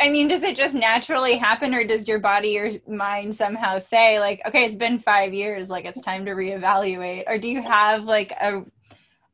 [0.00, 4.18] I mean, does it just naturally happen, or does your body or mind somehow say,
[4.18, 8.04] like, okay, it's been five years, like it's time to reevaluate, or do you have
[8.04, 8.64] like a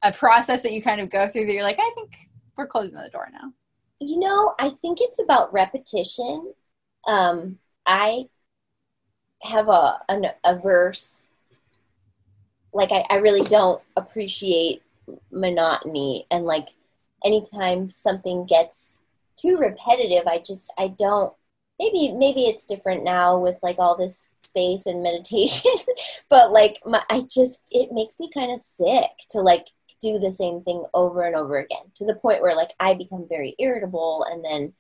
[0.03, 2.15] a process that you kind of go through that you're like, I think
[2.57, 3.53] we're closing the door now?
[4.01, 6.53] You know, I think it's about repetition.
[7.07, 8.27] Um, I
[9.43, 11.29] have a an, a verse
[12.75, 14.83] like I, I really don't appreciate
[15.31, 16.69] monotony and like
[17.25, 18.99] anytime something gets
[19.37, 21.33] too repetitive i just i don't
[21.79, 25.71] maybe maybe it's different now with like all this space and meditation
[26.31, 29.67] but like my, i just it makes me kind of sick to like
[30.01, 33.27] do the same thing over and over again to the point where like i become
[33.29, 34.73] very irritable and then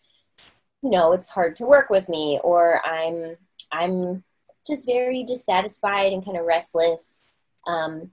[0.82, 3.36] you know it's hard to work with me or i'm
[3.72, 4.22] i'm
[4.66, 7.20] just very dissatisfied and kind of restless
[7.66, 8.10] um,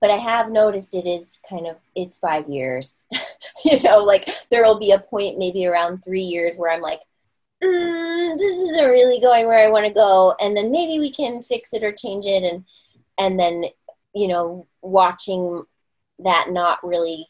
[0.00, 3.06] but I have noticed it is kind of it's five years.
[3.64, 7.00] you know, like there will be a point maybe around three years where I'm like,
[7.62, 11.42] mm, this isn't really going where I want to go, and then maybe we can
[11.42, 12.64] fix it or change it, and
[13.18, 13.64] and then
[14.14, 15.64] you know watching
[16.20, 17.26] that not really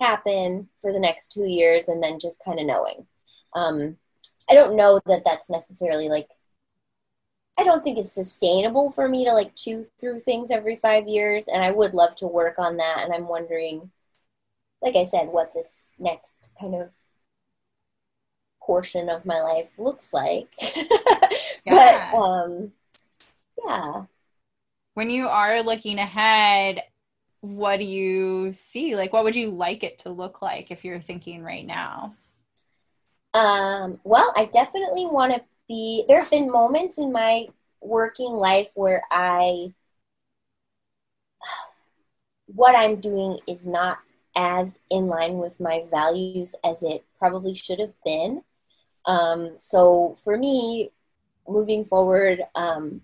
[0.00, 3.06] happen for the next two years, and then just kind of knowing.
[3.54, 3.96] Um,
[4.50, 6.28] I don't know that that's necessarily like
[7.58, 11.48] I don't think it's sustainable for me to like chew through things every five years,
[11.48, 13.00] and I would love to work on that.
[13.02, 13.90] And I'm wondering,
[14.82, 16.90] like I said, what this next kind of
[18.62, 20.48] portion of my life looks like.
[21.64, 22.10] yeah.
[22.12, 22.72] But um,
[23.64, 24.02] yeah.
[24.94, 26.82] When you are looking ahead,
[27.40, 28.96] what do you see?
[28.96, 32.14] Like, what would you like it to look like if you're thinking right now?
[33.34, 37.46] Um, well, I definitely want to be there have been moments in my
[37.80, 39.74] working life where I
[42.46, 43.98] what I'm doing is not
[44.36, 48.42] as in line with my values as it probably should have been.
[49.06, 50.90] Um, so for me,
[51.48, 53.00] moving forward, um,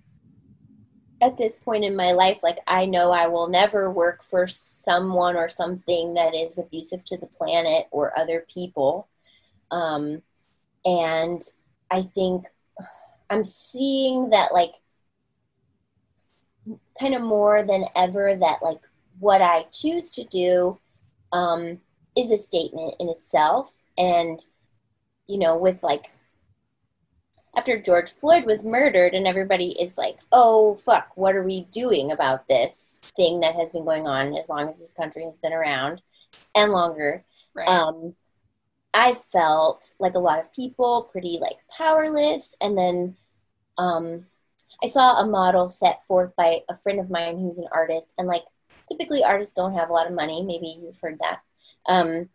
[1.23, 5.37] at this point in my life, like I know I will never work for someone
[5.37, 9.09] or something that is abusive to the planet or other people.
[9.71, 10.23] Um,
[10.85, 11.41] and
[11.91, 12.47] I think
[13.31, 14.73] I'm seeing that like
[16.99, 18.81] kind of more than ever that like
[19.21, 20.79] what I choose to do
[21.33, 21.81] um,
[22.17, 23.73] is a statement in itself.
[23.99, 24.41] And,
[25.27, 26.07] you know, with like
[27.57, 32.11] after George Floyd was murdered and everybody is like, oh, fuck, what are we doing
[32.11, 35.53] about this thing that has been going on as long as this country has been
[35.53, 36.01] around
[36.55, 37.25] and longer?
[37.55, 37.69] Right.
[37.69, 38.15] Um,
[38.95, 42.55] I felt like a lot of people pretty like powerless.
[42.61, 43.17] And then
[43.77, 44.27] um,
[44.83, 48.15] I saw a model set forth by a friend of mine who's an artist.
[48.17, 48.45] And like
[48.89, 50.43] typically artists don't have a lot of money.
[50.43, 51.41] Maybe you've heard that.
[51.89, 52.29] Um,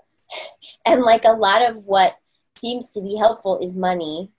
[0.85, 2.17] and like a lot of what
[2.57, 4.29] seems to be helpful is money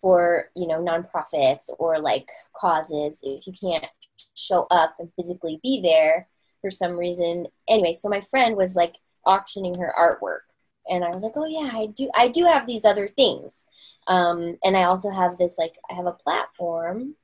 [0.00, 3.20] for, you know, nonprofits or like causes.
[3.22, 3.86] If you can't
[4.34, 6.28] show up and physically be there
[6.60, 7.46] for some reason.
[7.68, 10.46] Anyway, so my friend was like auctioning her artwork
[10.88, 12.10] and I was like, oh yeah, I do.
[12.14, 13.64] I do have these other things,
[14.06, 17.16] um, and I also have this like I have a platform.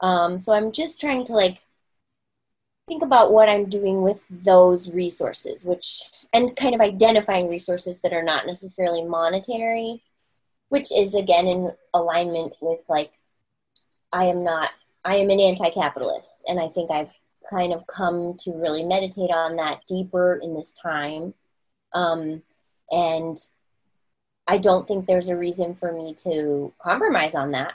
[0.00, 1.62] Um, so I'm just trying to like
[2.90, 8.12] think about what I'm doing with those resources, which and kind of identifying resources that
[8.12, 10.02] are not necessarily monetary,
[10.70, 13.12] which is again in alignment with like
[14.12, 14.70] I am not.
[15.04, 17.14] I am an anti-capitalist, and I think I've
[17.48, 21.32] kind of come to really meditate on that deeper in this time.
[21.92, 22.42] Um,
[22.90, 23.38] and
[24.48, 27.74] I don't think there's a reason for me to compromise on that.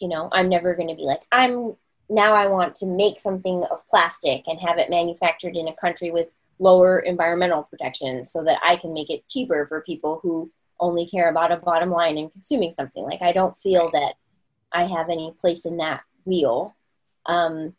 [0.00, 1.76] You know, I'm never going to be like, I'm
[2.08, 6.10] now I want to make something of plastic and have it manufactured in a country
[6.10, 11.06] with lower environmental protections so that I can make it cheaper for people who only
[11.06, 13.02] care about a bottom line and consuming something.
[13.04, 14.14] Like, I don't feel that
[14.72, 16.76] I have any place in that wheel.
[17.26, 17.74] Um,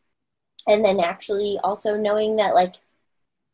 [0.67, 2.75] and then actually also knowing that, like,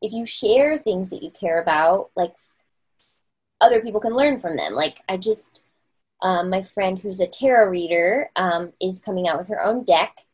[0.03, 2.35] if you share things that you care about, like
[3.61, 4.73] other people can learn from them.
[4.73, 5.61] Like I just,
[6.21, 10.25] um, my friend who's a tarot reader um, is coming out with her own deck,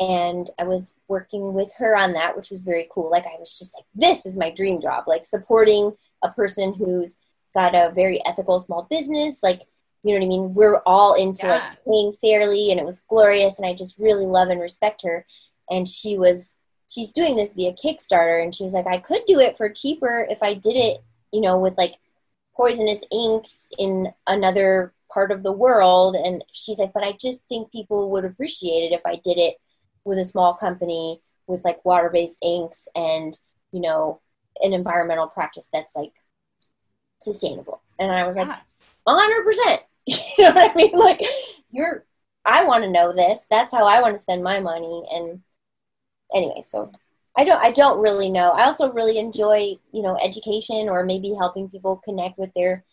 [0.00, 3.10] and I was working with her on that, which was very cool.
[3.10, 7.16] Like I was just like, this is my dream job, like supporting a person who's
[7.54, 9.62] got a very ethical small business, like
[10.02, 10.54] you know what I mean.
[10.54, 11.54] We're all into yeah.
[11.54, 15.26] like paying fairly, and it was glorious, and I just really love and respect her.
[15.70, 16.56] And she was
[16.88, 20.26] she's doing this via Kickstarter, and she was like, I could do it for cheaper
[20.30, 20.98] if I did it,
[21.32, 21.96] you know, with like
[22.56, 26.14] poisonous inks in another part of the world.
[26.16, 29.56] And she's like, but I just think people would appreciate it if I did it
[30.08, 33.38] with a small company with like water based inks and,
[33.72, 34.20] you know,
[34.62, 36.12] an environmental practice that's like
[37.20, 37.82] sustainable.
[37.98, 38.48] And I was like,
[39.06, 39.78] 100%.
[40.06, 40.92] you know what I mean?
[40.92, 41.20] Like,
[41.70, 42.04] you're,
[42.44, 43.44] I want to know this.
[43.50, 45.02] That's how I want to spend my money.
[45.12, 45.42] And
[46.34, 46.90] anyway, so
[47.36, 48.50] I don't I don't really know.
[48.50, 52.84] I also really enjoy, you know, education or maybe helping people connect with their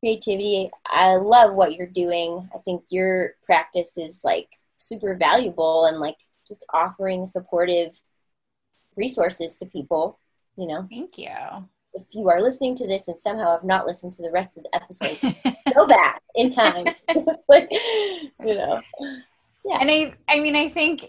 [0.00, 0.70] creativity.
[0.86, 2.48] I love what you're doing.
[2.54, 6.16] I think your practice is like super valuable and like
[6.50, 7.98] just offering supportive
[8.96, 10.18] resources to people,
[10.56, 10.86] you know.
[10.90, 11.30] Thank you.
[11.94, 14.64] If you are listening to this and somehow have not listened to the rest of
[14.64, 15.18] the episode,
[15.74, 16.86] go back in time.
[17.48, 18.80] like, you know.
[19.64, 19.78] Yeah.
[19.80, 21.06] And I I mean I think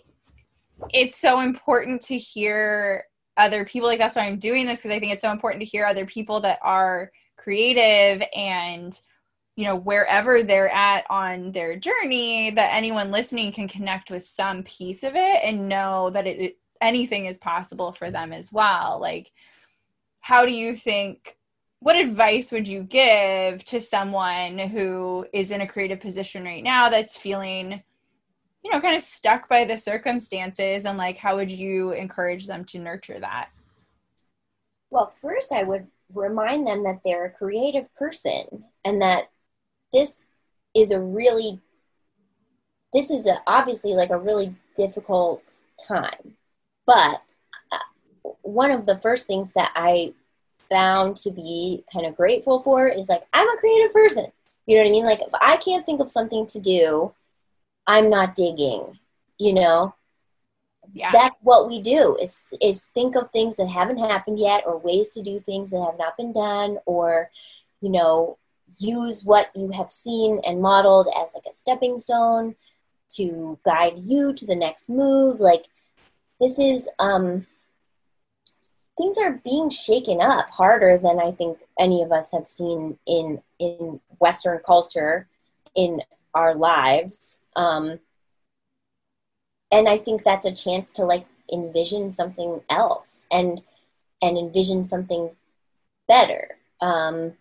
[0.94, 3.06] it's so important to hear
[3.38, 5.66] other people like that's why I'm doing this because I think it's so important to
[5.66, 8.98] hear other people that are creative and
[9.56, 14.64] you know wherever they're at on their journey that anyone listening can connect with some
[14.64, 19.00] piece of it and know that it, it anything is possible for them as well.
[19.00, 19.32] Like
[20.20, 21.38] how do you think
[21.80, 26.90] what advice would you give to someone who is in a creative position right now
[26.90, 27.84] that's feeling
[28.64, 32.64] you know kind of stuck by the circumstances and like how would you encourage them
[32.66, 33.50] to nurture that?
[34.90, 39.26] Well first i would remind them that they're a creative person and that
[39.94, 40.26] this
[40.76, 41.60] is a really
[42.94, 46.36] this is a, obviously like a really difficult time.
[46.86, 47.22] But
[47.72, 50.14] uh, one of the first things that i
[50.70, 54.26] found to be kind of grateful for is like i'm a creative person.
[54.66, 55.06] You know what i mean?
[55.06, 57.14] Like if i can't think of something to do
[57.88, 59.00] i'm not digging
[59.42, 59.96] you know?
[60.94, 61.10] Yeah.
[61.14, 65.10] that's what we do is is think of things that haven't happened yet or ways
[65.12, 67.30] to do things that have not been done or
[67.80, 68.38] you know
[68.80, 72.56] use what you have seen and modeled as like a stepping stone
[73.10, 75.40] to guide you to the next move.
[75.40, 75.66] Like
[76.40, 77.46] this is um
[78.98, 83.42] things are being shaken up harder than i think any of us have seen in
[83.60, 85.28] in western culture
[85.76, 86.02] in
[86.34, 87.40] our lives.
[87.56, 88.00] Um
[89.72, 93.62] and i think that's a chance to like envision something else and
[94.22, 95.32] and envision something
[96.08, 96.58] better.
[96.80, 97.34] Um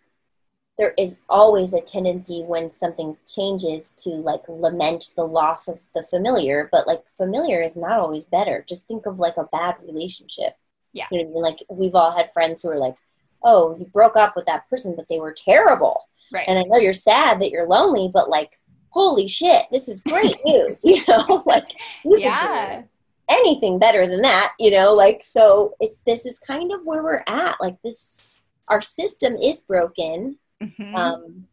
[0.80, 6.02] there is always a tendency when something changes to like lament the loss of the
[6.02, 10.54] familiar but like familiar is not always better just think of like a bad relationship
[10.92, 11.42] yeah you know I mean?
[11.42, 12.96] like we've all had friends who are like
[13.44, 16.78] oh you broke up with that person but they were terrible right and i know
[16.78, 18.60] you're sad that you're lonely but like
[18.90, 21.68] holy shit, this is great news, you know, like
[22.04, 22.82] yeah.
[23.30, 27.24] anything better than that, you know, like so it's this is kind of where we're
[27.26, 27.56] at.
[27.60, 28.34] Like this
[28.68, 30.38] our system is broken.
[30.62, 30.94] Mm-hmm.
[30.94, 31.46] Um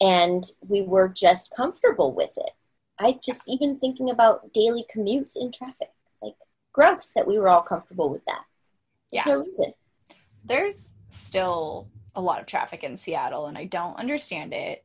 [0.00, 2.50] and we were just comfortable with it.
[2.98, 5.90] I just even thinking about daily commutes in traffic,
[6.22, 6.34] like
[6.72, 8.44] gross that we were all comfortable with that.
[9.12, 9.32] There's yeah.
[9.32, 9.74] no reason.
[10.44, 14.84] There's still a lot of traffic in Seattle and I don't understand it.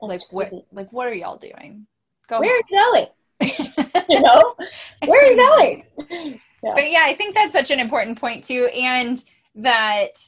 [0.00, 1.86] That's like what like what are y'all doing?
[2.28, 3.06] Go Where are you going?
[4.08, 4.54] you know?
[5.06, 5.84] Where are you going?
[6.62, 6.74] Yeah.
[6.74, 8.68] But yeah, I think that's such an important point too.
[8.74, 9.22] And
[9.56, 10.18] that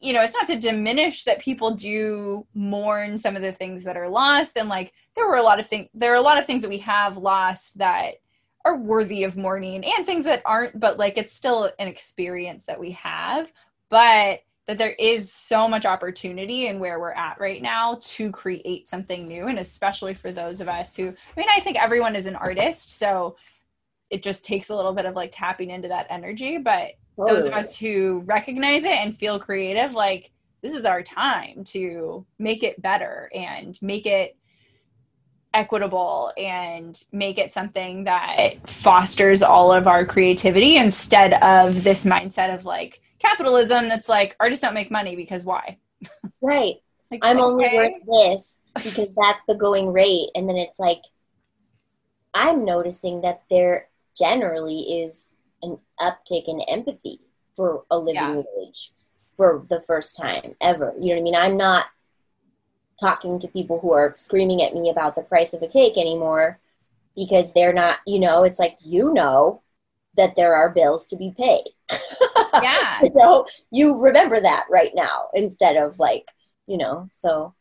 [0.00, 3.98] you know, it's not to diminish that people do mourn some of the things that
[3.98, 4.56] are lost.
[4.56, 6.70] And like there were a lot of things there are a lot of things that
[6.70, 8.14] we have lost that
[8.64, 12.80] are worthy of mourning and things that aren't, but like it's still an experience that
[12.80, 13.52] we have.
[13.90, 18.86] But that there is so much opportunity in where we're at right now to create
[18.86, 22.26] something new and especially for those of us who i mean i think everyone is
[22.26, 23.34] an artist so
[24.10, 26.92] it just takes a little bit of like tapping into that energy but.
[27.26, 27.56] Those of oh.
[27.58, 30.30] us who recognize it and feel creative like
[30.62, 34.36] this is our time to make it better and make it
[35.52, 42.54] equitable and make it something that fosters all of our creativity instead of this mindset
[42.54, 45.78] of like capitalism that's like artists don't make money because why?
[46.42, 46.76] Right.
[47.10, 47.44] like, I'm okay.
[47.44, 50.28] only worth this because that's the going rate.
[50.34, 51.02] And then it's like,
[52.32, 57.20] I'm noticing that there generally is an uptick in empathy
[57.54, 58.42] for a living yeah.
[58.56, 58.92] wage
[59.36, 60.94] for the first time ever.
[60.98, 61.34] You know what I mean?
[61.34, 61.86] I'm not
[63.00, 66.60] talking to people who are screaming at me about the price of a cake anymore
[67.16, 69.62] because they're not, you know, it's like, you know,
[70.16, 71.64] that there are bills to be paid.
[72.62, 72.98] Yeah.
[73.02, 76.28] you know, you remember that right now instead of like,
[76.66, 77.54] you know, so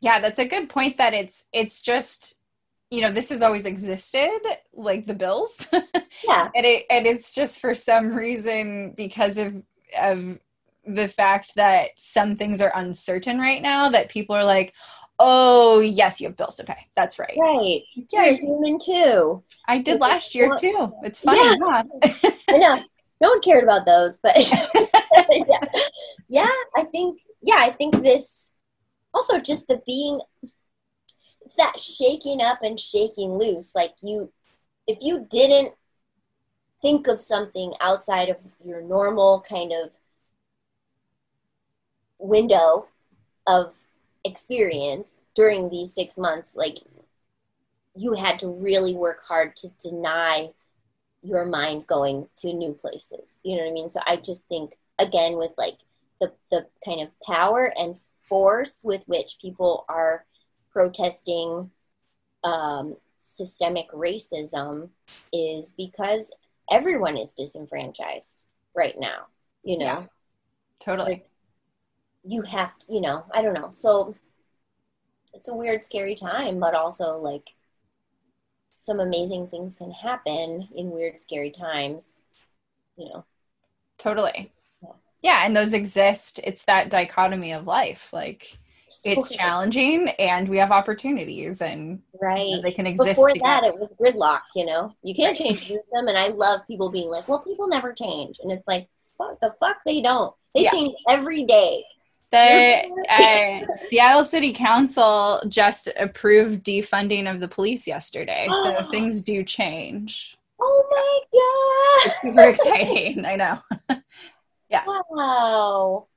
[0.00, 2.36] yeah, that's a good point that it's it's just
[2.90, 4.40] you know, this has always existed,
[4.72, 5.68] like the bills.
[6.26, 6.48] Yeah.
[6.54, 9.62] and it and it's just for some reason because of
[9.98, 10.38] of
[10.84, 14.74] the fact that some things are uncertain right now that people are like,
[15.20, 16.88] Oh yes, you have bills to pay.
[16.96, 17.36] That's right.
[17.38, 17.82] Right.
[18.12, 19.44] Yeah, you're human too.
[19.68, 20.90] I did last year too.
[21.04, 21.40] It's funny.
[21.40, 21.82] Yeah.
[22.48, 22.82] I know.
[23.20, 24.36] No one cared about those, but
[25.30, 25.60] yeah.
[26.28, 28.52] yeah, I think yeah, I think this
[29.14, 30.20] also just the being
[31.48, 33.74] it's that shaking up and shaking loose.
[33.74, 34.30] Like you
[34.86, 35.74] if you didn't
[36.82, 39.90] think of something outside of your normal kind of
[42.18, 42.88] window
[43.46, 43.74] of
[44.24, 46.78] experience during these six months, like
[47.94, 50.50] you had to really work hard to deny
[51.22, 53.40] your mind going to new places.
[53.42, 53.88] You know what I mean?
[53.90, 55.78] So I just think again with like
[56.20, 57.96] the the kind of power and
[58.28, 60.26] force with which people are
[60.78, 61.68] protesting
[62.44, 64.88] um, systemic racism
[65.32, 66.32] is because
[66.70, 69.26] everyone is disenfranchised right now.
[69.64, 70.04] You know, yeah,
[70.78, 71.10] totally.
[71.10, 71.28] Like,
[72.22, 73.70] you have to, you know, I don't know.
[73.72, 74.14] So
[75.34, 77.56] it's a weird, scary time, but also like
[78.70, 82.22] some amazing things can happen in weird, scary times.
[82.96, 83.24] You know,
[83.98, 84.52] totally.
[84.80, 86.38] Yeah, yeah and those exist.
[86.44, 88.58] It's that dichotomy of life, like
[89.04, 93.46] it's challenging and we have opportunities and right you know, they can exist before together.
[93.46, 97.08] that it was gridlock you know you can't change them and i love people being
[97.08, 100.70] like well people never change and it's like fuck the fuck they don't they yeah.
[100.70, 101.82] change every day
[102.30, 109.42] the uh, Seattle City Council just approved defunding of the police yesterday, so things do
[109.42, 110.36] change.
[110.60, 112.12] Oh my god!
[112.12, 113.24] It's super exciting.
[113.24, 113.58] I know.
[114.68, 114.84] yeah.
[114.86, 116.08] Wow.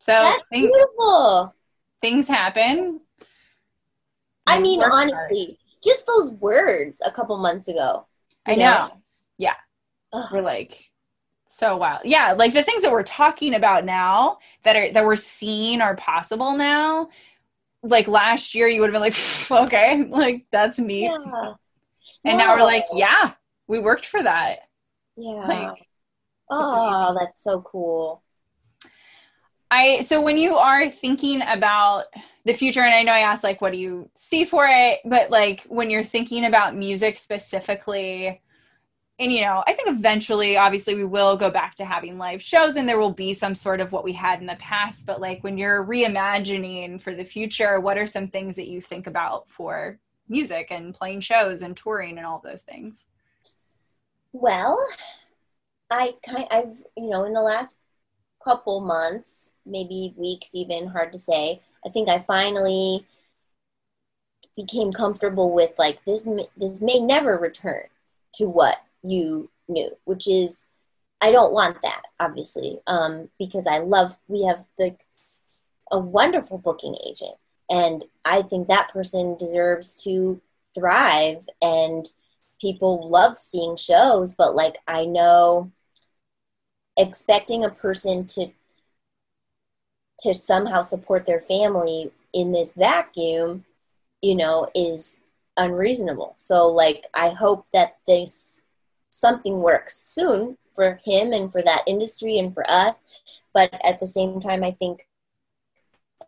[0.00, 1.54] So That's things, beautiful.
[2.00, 3.00] Things happen.
[4.46, 5.56] I mean, honestly, hard.
[5.84, 8.06] just those words a couple months ago.
[8.46, 8.64] I know.
[8.64, 8.92] know.
[9.36, 9.54] Yeah.
[10.12, 10.28] Ugh.
[10.32, 10.88] We're like,
[11.48, 15.16] so wild yeah like the things that we're talking about now that are that we're
[15.16, 17.08] seeing are possible now
[17.82, 19.16] like last year you would have been like
[19.64, 21.52] okay like that's me yeah.
[22.24, 23.32] and now we're like yeah
[23.66, 24.58] we worked for that
[25.16, 25.86] yeah like,
[26.50, 28.22] oh that's so cool
[29.70, 32.04] i so when you are thinking about
[32.44, 35.30] the future and i know i asked like what do you see for it but
[35.30, 38.40] like when you're thinking about music specifically
[39.18, 42.76] and you know i think eventually obviously we will go back to having live shows
[42.76, 45.42] and there will be some sort of what we had in the past but like
[45.44, 49.98] when you're reimagining for the future what are some things that you think about for
[50.28, 53.06] music and playing shows and touring and all those things?
[54.32, 54.78] Well
[55.90, 57.78] i kind i've you know in the last
[58.44, 61.60] couple months maybe weeks even hard to say.
[61.86, 63.06] I think i finally
[64.56, 67.84] became comfortable with like this this may never return
[68.34, 70.64] to what you knew, which is
[71.20, 74.96] I don't want that obviously um, because I love we have the
[75.90, 77.36] a wonderful booking agent
[77.70, 80.40] and I think that person deserves to
[80.74, 82.06] thrive and
[82.60, 85.72] people love seeing shows but like I know
[86.98, 88.50] expecting a person to
[90.20, 93.64] to somehow support their family in this vacuum
[94.22, 95.16] you know is
[95.56, 96.34] unreasonable.
[96.36, 98.62] So like I hope that this
[99.10, 103.02] something works soon for him and for that industry and for us.
[103.52, 105.08] But at the same time, I think,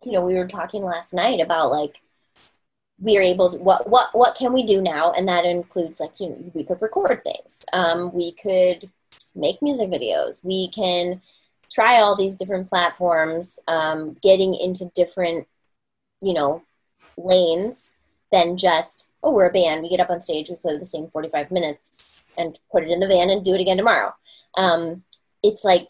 [0.03, 2.01] you know, we were talking last night about like,
[2.99, 5.11] we are able to what what what can we do now?
[5.13, 7.65] And that includes like you know we could record things.
[7.73, 8.91] Um, we could
[9.33, 10.43] make music videos.
[10.43, 11.21] We can
[11.71, 15.47] try all these different platforms um, getting into different
[16.21, 16.61] you know
[17.17, 17.91] lanes
[18.31, 21.07] than just oh we're a band we get up on stage we play the same
[21.07, 24.13] 45 minutes and put it in the van and do it again tomorrow.
[24.55, 25.03] Um,
[25.43, 25.89] it's like,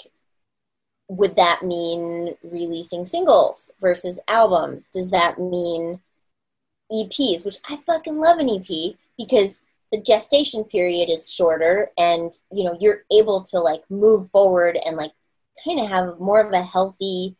[1.07, 4.89] would that mean releasing singles versus albums?
[4.89, 6.01] Does that mean
[6.91, 12.63] EPs, which I fucking love an EP because the gestation period is shorter and you
[12.63, 15.11] know you're able to like move forward and like
[15.63, 17.35] kind of have more of a healthy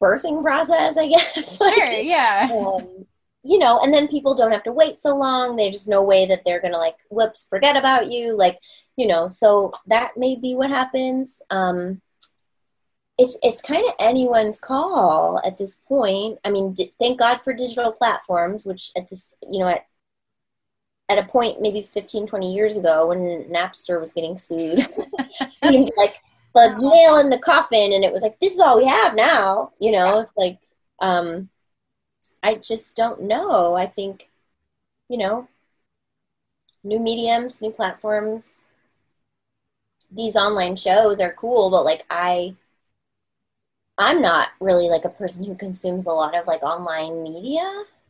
[0.00, 3.06] birthing process i guess sure yeah um,
[3.44, 5.56] you know, and then people don't have to wait so long.
[5.56, 8.36] There's just no way that they're gonna like, whoops, forget about you.
[8.36, 8.58] Like,
[8.96, 11.40] you know, so that may be what happens.
[11.50, 12.02] Um,
[13.16, 16.38] it's it's kind of anyone's call at this point.
[16.44, 19.86] I mean, d- thank God for digital platforms, which at this, you know, at
[21.08, 24.86] at a point maybe 15, 20 years ago when Napster was getting sued,
[25.62, 26.16] seemed like
[26.54, 29.72] the nail in the coffin, and it was like, this is all we have now.
[29.80, 30.58] You know, it's like.
[31.00, 31.50] Um,
[32.42, 33.74] I just don't know.
[33.74, 34.30] I think,
[35.08, 35.48] you know,
[36.82, 38.62] new mediums, new platforms,
[40.10, 42.56] these online shows are cool, but like I
[43.98, 47.68] I'm not really like a person who consumes a lot of like online media.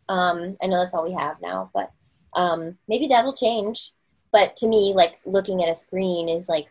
[0.09, 1.93] Um, I know that's all we have now, but
[2.35, 3.93] um, maybe that'll change.
[4.31, 6.69] But to me, like looking at a screen is like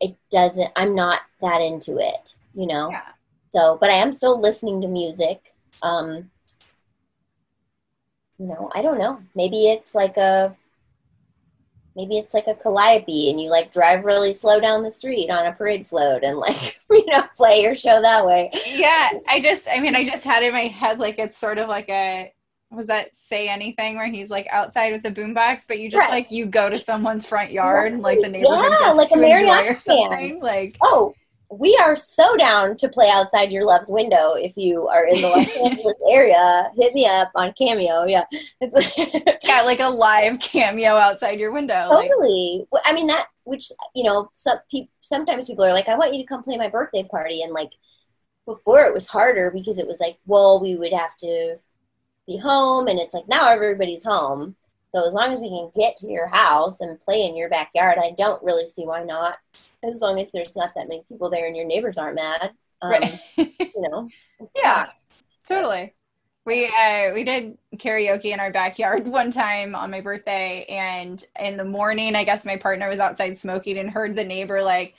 [0.00, 0.70] it doesn't.
[0.76, 2.90] I'm not that into it, you know.
[2.90, 3.02] Yeah.
[3.50, 6.30] So, but I am still listening to music um,
[8.38, 9.20] you know, I don't know.
[9.34, 10.56] Maybe it's like a
[11.96, 15.46] maybe it's like a calliope and you like drive really slow down the street on
[15.46, 19.66] a parade float and like you know play your show that way yeah i just
[19.68, 22.32] i mean i just had in my head like it's sort of like a
[22.70, 26.10] was that say anything where he's like outside with the boombox but you just right.
[26.10, 29.66] like you go to someone's front yard and like the neighborhood yeah, like a Marriott
[29.66, 31.14] or something like oh
[31.50, 35.28] we are so down to play outside your love's window if you are in the
[35.28, 36.70] Los Angeles area.
[36.76, 38.04] Hit me up on Cameo.
[38.06, 38.24] Yeah,
[38.60, 41.88] it's got like a live cameo outside your window.
[41.90, 42.66] Totally.
[42.70, 42.82] Like.
[42.84, 46.22] I mean that, which you know, some people sometimes people are like, "I want you
[46.22, 47.70] to come play my birthday party," and like
[48.48, 51.58] before it was harder because it was like, well, we would have to
[52.28, 54.54] be home, and it's like now everybody's home.
[54.92, 57.98] So as long as we can get to your house and play in your backyard,
[57.98, 59.38] I don't really see why not.
[59.82, 62.90] As long as there's not that many people there and your neighbors aren't mad, um,
[62.90, 63.20] right?
[63.36, 64.08] you know.
[64.56, 64.86] Yeah,
[65.46, 65.94] totally.
[66.44, 71.56] We uh, we did karaoke in our backyard one time on my birthday, and in
[71.56, 74.94] the morning, I guess my partner was outside smoking and heard the neighbor like,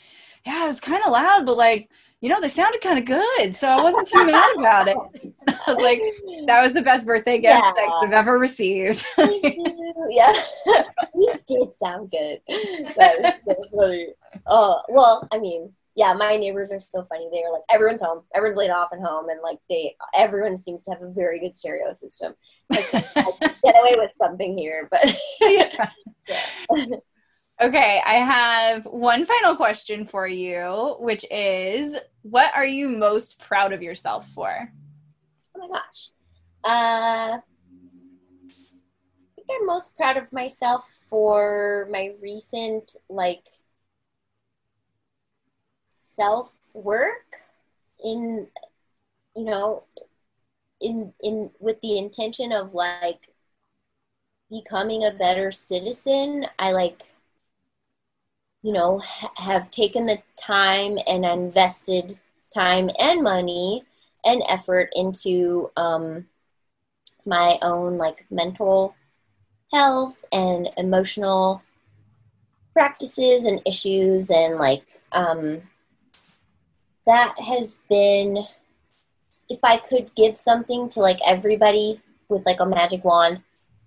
[0.45, 1.91] "Yeah, it was kind of loud, but like."
[2.21, 3.55] You know, they sounded kind of good.
[3.55, 4.97] So I wasn't too mad about it.
[5.47, 6.01] I was like,
[6.47, 7.71] that was the best birthday gift yeah.
[7.75, 9.05] I could have ever received.
[9.17, 10.33] yeah,
[11.15, 12.41] you did sound good.
[12.97, 14.07] That is so funny.
[14.47, 17.29] Oh, well, I mean, yeah, my neighbors are so funny.
[17.31, 20.91] They're like, everyone's home, everyone's laid off and home, and like they, everyone seems to
[20.91, 22.35] have a very good stereo system.
[22.69, 25.03] Like, get away with something here, but
[25.41, 25.89] yeah.
[26.27, 26.95] yeah.
[27.61, 33.73] Okay, I have one final question for you, which is what are you most proud
[33.73, 34.71] of yourself for?
[35.55, 36.11] Oh my gosh.
[36.63, 37.41] Uh, I
[39.35, 43.43] think I'm most proud of myself for my recent, like,
[45.89, 47.25] self work
[48.01, 48.47] in,
[49.35, 49.83] you know,
[50.79, 53.27] in, in, with the intention of like
[54.49, 56.45] becoming a better citizen.
[56.57, 57.03] I like,
[58.61, 62.19] you know, ha- have taken the time and invested
[62.53, 63.83] time and money
[64.25, 66.25] and effort into um,
[67.25, 68.95] my own like mental
[69.73, 71.61] health and emotional
[72.73, 75.61] practices and issues and like um,
[77.05, 78.45] that has been
[79.49, 83.41] if i could give something to like everybody with like a magic wand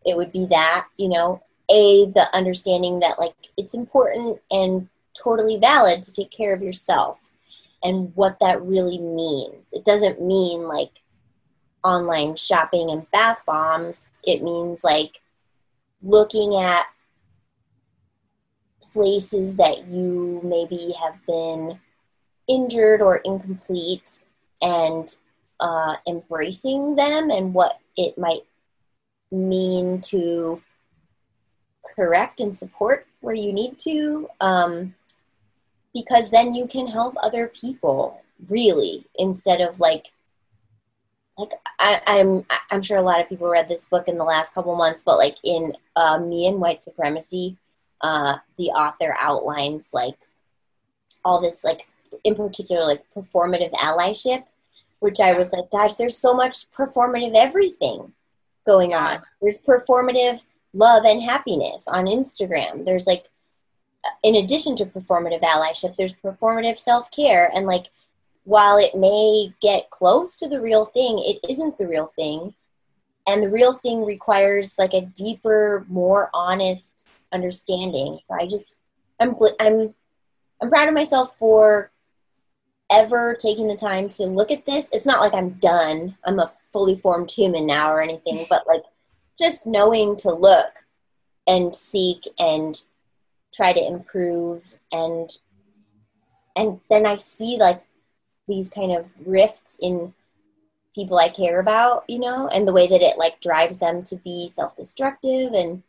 [0.05, 5.59] it would be that you know a the understanding that like it's important and totally
[5.59, 7.21] valid to take care of yourself
[7.83, 9.71] and what that really means.
[9.73, 11.03] It doesn't mean like
[11.85, 14.13] online shopping and bath bombs.
[14.25, 15.21] It means like
[16.03, 16.87] looking at
[18.81, 21.79] places that you maybe have been
[22.49, 24.21] injured or incomplete
[24.61, 25.15] and
[25.61, 28.43] uh, embracing them and what it might
[29.31, 30.61] mean to
[31.95, 34.95] correct and support where you need to um,
[35.95, 40.07] because then you can help other people really instead of like
[41.39, 44.25] like I, am I'm, I'm sure a lot of people read this book in the
[44.25, 47.57] last couple months but like in uh, me and white supremacy
[48.01, 50.17] uh, the author outlines like
[51.25, 51.87] all this like
[52.25, 54.45] in particular like performative allyship
[54.99, 58.13] which i was like gosh there's so much performative everything
[58.65, 59.23] going on.
[59.41, 62.85] There's performative love and happiness on Instagram.
[62.85, 63.27] There's like,
[64.23, 67.51] in addition to performative allyship, there's performative self care.
[67.55, 67.87] And like,
[68.45, 72.55] while it may get close to the real thing, it isn't the real thing.
[73.27, 78.19] And the real thing requires like a deeper, more honest understanding.
[78.25, 78.77] So I just,
[79.21, 79.95] I'm, I'm,
[80.61, 81.93] I'm proud of myself for
[82.91, 84.89] ever taking the time to look at this.
[84.93, 86.17] It's not like I'm done.
[86.25, 88.83] I'm a fully formed human now or anything, but like
[89.43, 90.85] just knowing to look
[91.47, 92.85] and seek and
[93.53, 95.31] try to improve and
[96.55, 97.83] and then I see like
[98.47, 100.13] these kind of rifts in
[100.95, 104.17] people I care about, you know, and the way that it like drives them to
[104.17, 105.83] be self-destructive and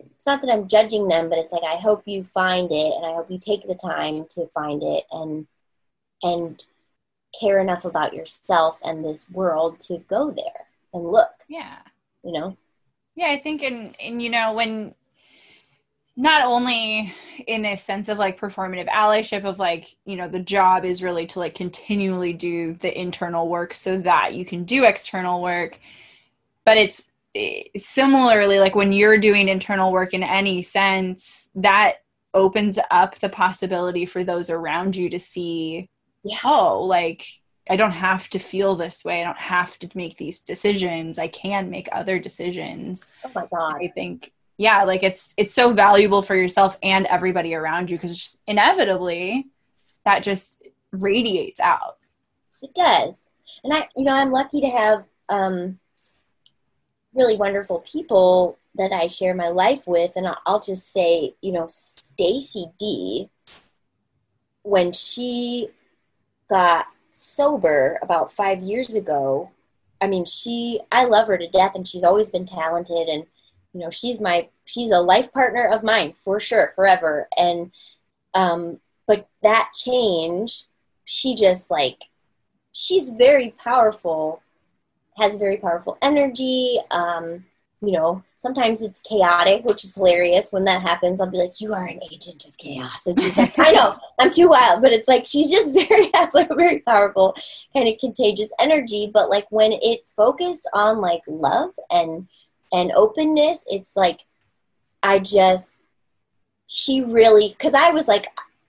[0.00, 3.04] it's not that I'm judging them, but it's like I hope you find it and
[3.04, 5.46] I hope you take the time to find it and
[6.22, 6.64] and
[7.38, 11.44] care enough about yourself and this world to go there and look.
[11.48, 11.78] Yeah.
[12.24, 12.56] You know?
[13.18, 14.94] Yeah, I think and and you know when
[16.16, 17.12] not only
[17.48, 21.26] in a sense of like performative allyship of like you know the job is really
[21.26, 25.80] to like continually do the internal work so that you can do external work
[26.64, 32.04] but it's eh, similarly like when you're doing internal work in any sense that
[32.34, 35.88] opens up the possibility for those around you to see
[36.22, 36.38] yeah.
[36.44, 37.26] oh like
[37.70, 39.20] I don't have to feel this way.
[39.20, 41.18] I don't have to make these decisions.
[41.18, 43.10] I can make other decisions.
[43.24, 43.76] Oh my god.
[43.82, 48.38] I think yeah, like it's it's so valuable for yourself and everybody around you because
[48.46, 49.46] inevitably
[50.04, 51.98] that just radiates out.
[52.62, 53.24] It does.
[53.62, 55.78] And I you know, I'm lucky to have um
[57.14, 61.66] really wonderful people that I share my life with and I'll just say, you know,
[61.68, 63.28] Stacey Dee
[64.62, 65.68] when she
[66.48, 66.86] got
[67.18, 69.50] sober about 5 years ago,
[70.00, 73.24] I mean, she I love her to death and she's always been talented and
[73.72, 77.28] you know she's my she's a life partner of mine for sure forever.
[77.36, 77.72] And
[78.34, 80.66] um but that change
[81.04, 82.04] she just like
[82.72, 84.42] she's very powerful
[85.16, 87.44] has very powerful energy um
[87.80, 90.50] you know sometimes it's chaotic which is hilarious.
[90.50, 93.06] When that happens i'll be like you are an agent of chaos.
[93.06, 93.96] And she's like i know.
[94.18, 94.82] I'm too wild.
[94.82, 97.36] But it's like she's just very has like a very powerful
[97.72, 99.10] kind of contagious energy.
[99.12, 102.28] But like when it's focused on like love and
[102.72, 104.20] and openness it's like
[105.02, 105.72] i just
[106.66, 108.26] she really because i was like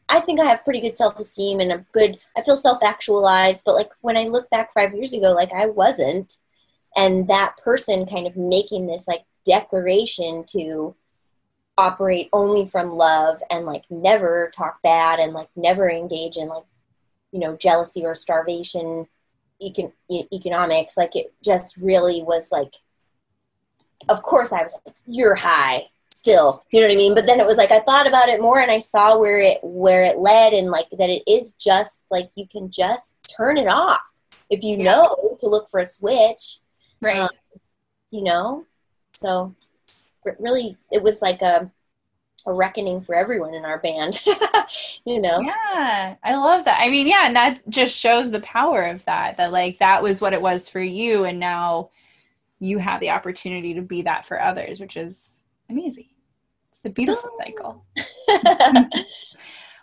[0.08, 3.64] i think i have pretty good self-esteem and a good i feel self-actualized.
[3.66, 6.38] But like when i look back five years ago like i wasn't
[6.96, 10.96] and that person kind of making this like declaration to
[11.78, 16.66] operate only from love and like never talk bad and like never engage in like
[17.32, 19.08] you know jealousy or starvation
[19.64, 19.94] econ-
[20.34, 22.74] economics like it just really was like
[24.08, 26.64] of course I was like, you're high still.
[26.72, 27.16] You know what I mean?
[27.16, 29.60] But then it was like I thought about it more and I saw where it
[29.64, 33.68] where it led and like that it is just like you can just turn it
[33.68, 34.02] off
[34.50, 34.84] if you yeah.
[34.84, 36.60] know to look for a switch.
[37.02, 37.18] Right.
[37.18, 37.30] Um,
[38.12, 38.66] you know?
[39.14, 39.56] So
[40.40, 41.72] really it was like a
[42.46, 44.22] a reckoning for everyone in our band.
[45.06, 45.40] you know?
[45.40, 46.80] Yeah, I love that.
[46.82, 50.22] I mean, yeah, and that just shows the power of that, that like that was
[50.22, 51.26] what it was for you.
[51.26, 51.90] And now
[52.60, 56.08] you have the opportunity to be that for others, which is amazing.
[56.72, 57.86] It's the beautiful cycle.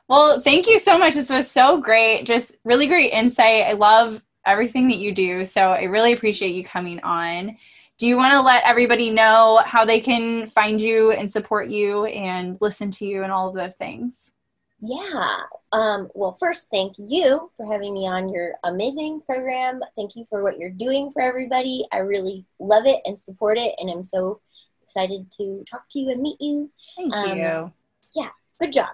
[0.08, 1.14] well, thank you so much.
[1.14, 2.24] This was so great.
[2.24, 3.64] Just really great insight.
[3.64, 5.44] I love everything that you do.
[5.44, 7.56] So I really appreciate you coming on.
[7.98, 12.04] Do you want to let everybody know how they can find you and support you
[12.06, 14.34] and listen to you and all of those things?
[14.80, 15.38] Yeah.
[15.72, 19.80] Um, well, first, thank you for having me on your amazing program.
[19.96, 21.84] Thank you for what you're doing for everybody.
[21.90, 24.40] I really love it and support it, and I'm so
[24.82, 26.70] excited to talk to you and meet you.
[26.96, 27.72] Thank um, you.
[28.14, 28.30] Yeah,
[28.60, 28.90] good job.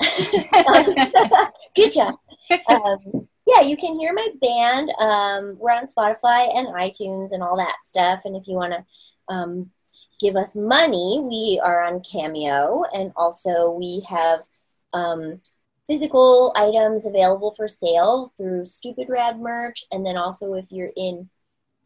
[1.74, 2.14] good job.
[2.68, 4.90] Um, yeah, you can hear my band.
[4.98, 8.22] Um, we're on Spotify and iTunes and all that stuff.
[8.24, 8.84] And if you want to
[9.34, 9.70] um,
[10.18, 14.40] give us money, we are on Cameo, and also we have
[14.92, 15.40] um,
[15.86, 19.84] physical items available for sale through Stupid Rad merch.
[19.92, 21.28] And then also, if you're in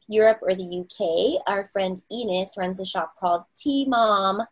[0.08, 4.42] Europe or the UK, our friend Enos runs a shop called T Mom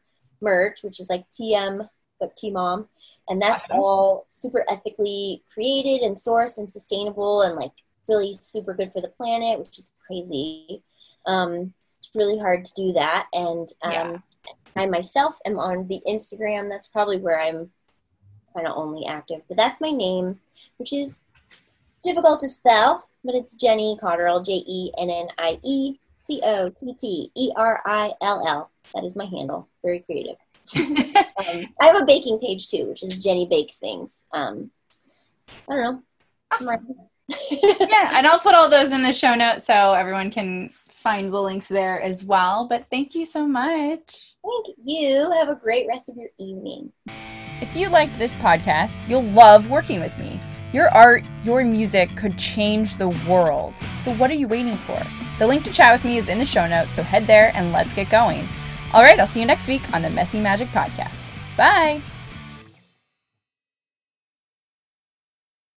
[0.40, 1.88] Merch, which is like TM
[2.18, 2.88] but T Mom.
[3.28, 3.76] And that's awesome.
[3.76, 7.72] all super ethically created and sourced and sustainable and like
[8.08, 10.82] really super good for the planet, which is crazy.
[11.26, 13.26] Um, it's really hard to do that.
[13.32, 14.16] And um, yeah.
[14.76, 16.68] I myself am on the Instagram.
[16.68, 17.70] That's probably where I'm
[18.54, 19.42] kind of only active.
[19.48, 20.38] But that's my name,
[20.78, 21.20] which is
[22.04, 26.68] difficult to spell, but it's Jennie Cotterill, J E N N I E C O
[26.70, 28.70] T T E R I L L.
[28.94, 29.68] That is my handle.
[29.82, 30.36] Very creative.
[30.76, 30.96] Um,
[31.80, 34.16] I have a baking page too, which is Jennie Bakes Things.
[34.32, 34.70] Um,
[35.68, 36.02] I don't know.
[36.50, 36.86] Awesome.
[37.50, 41.40] yeah, and I'll put all those in the show notes so everyone can find the
[41.40, 42.66] links there as well.
[42.68, 44.34] But thank you so much.
[44.44, 45.30] Thank you.
[45.32, 46.92] Have a great rest of your evening.
[47.60, 50.40] If you liked this podcast, you'll love working with me.
[50.72, 53.72] Your art, your music could change the world.
[53.98, 54.98] So what are you waiting for?
[55.38, 57.72] The link to chat with me is in the show notes, so head there and
[57.72, 58.46] let's get going.
[58.94, 61.24] All right, I'll see you next week on the Messy Magic Podcast.
[61.56, 62.00] Bye.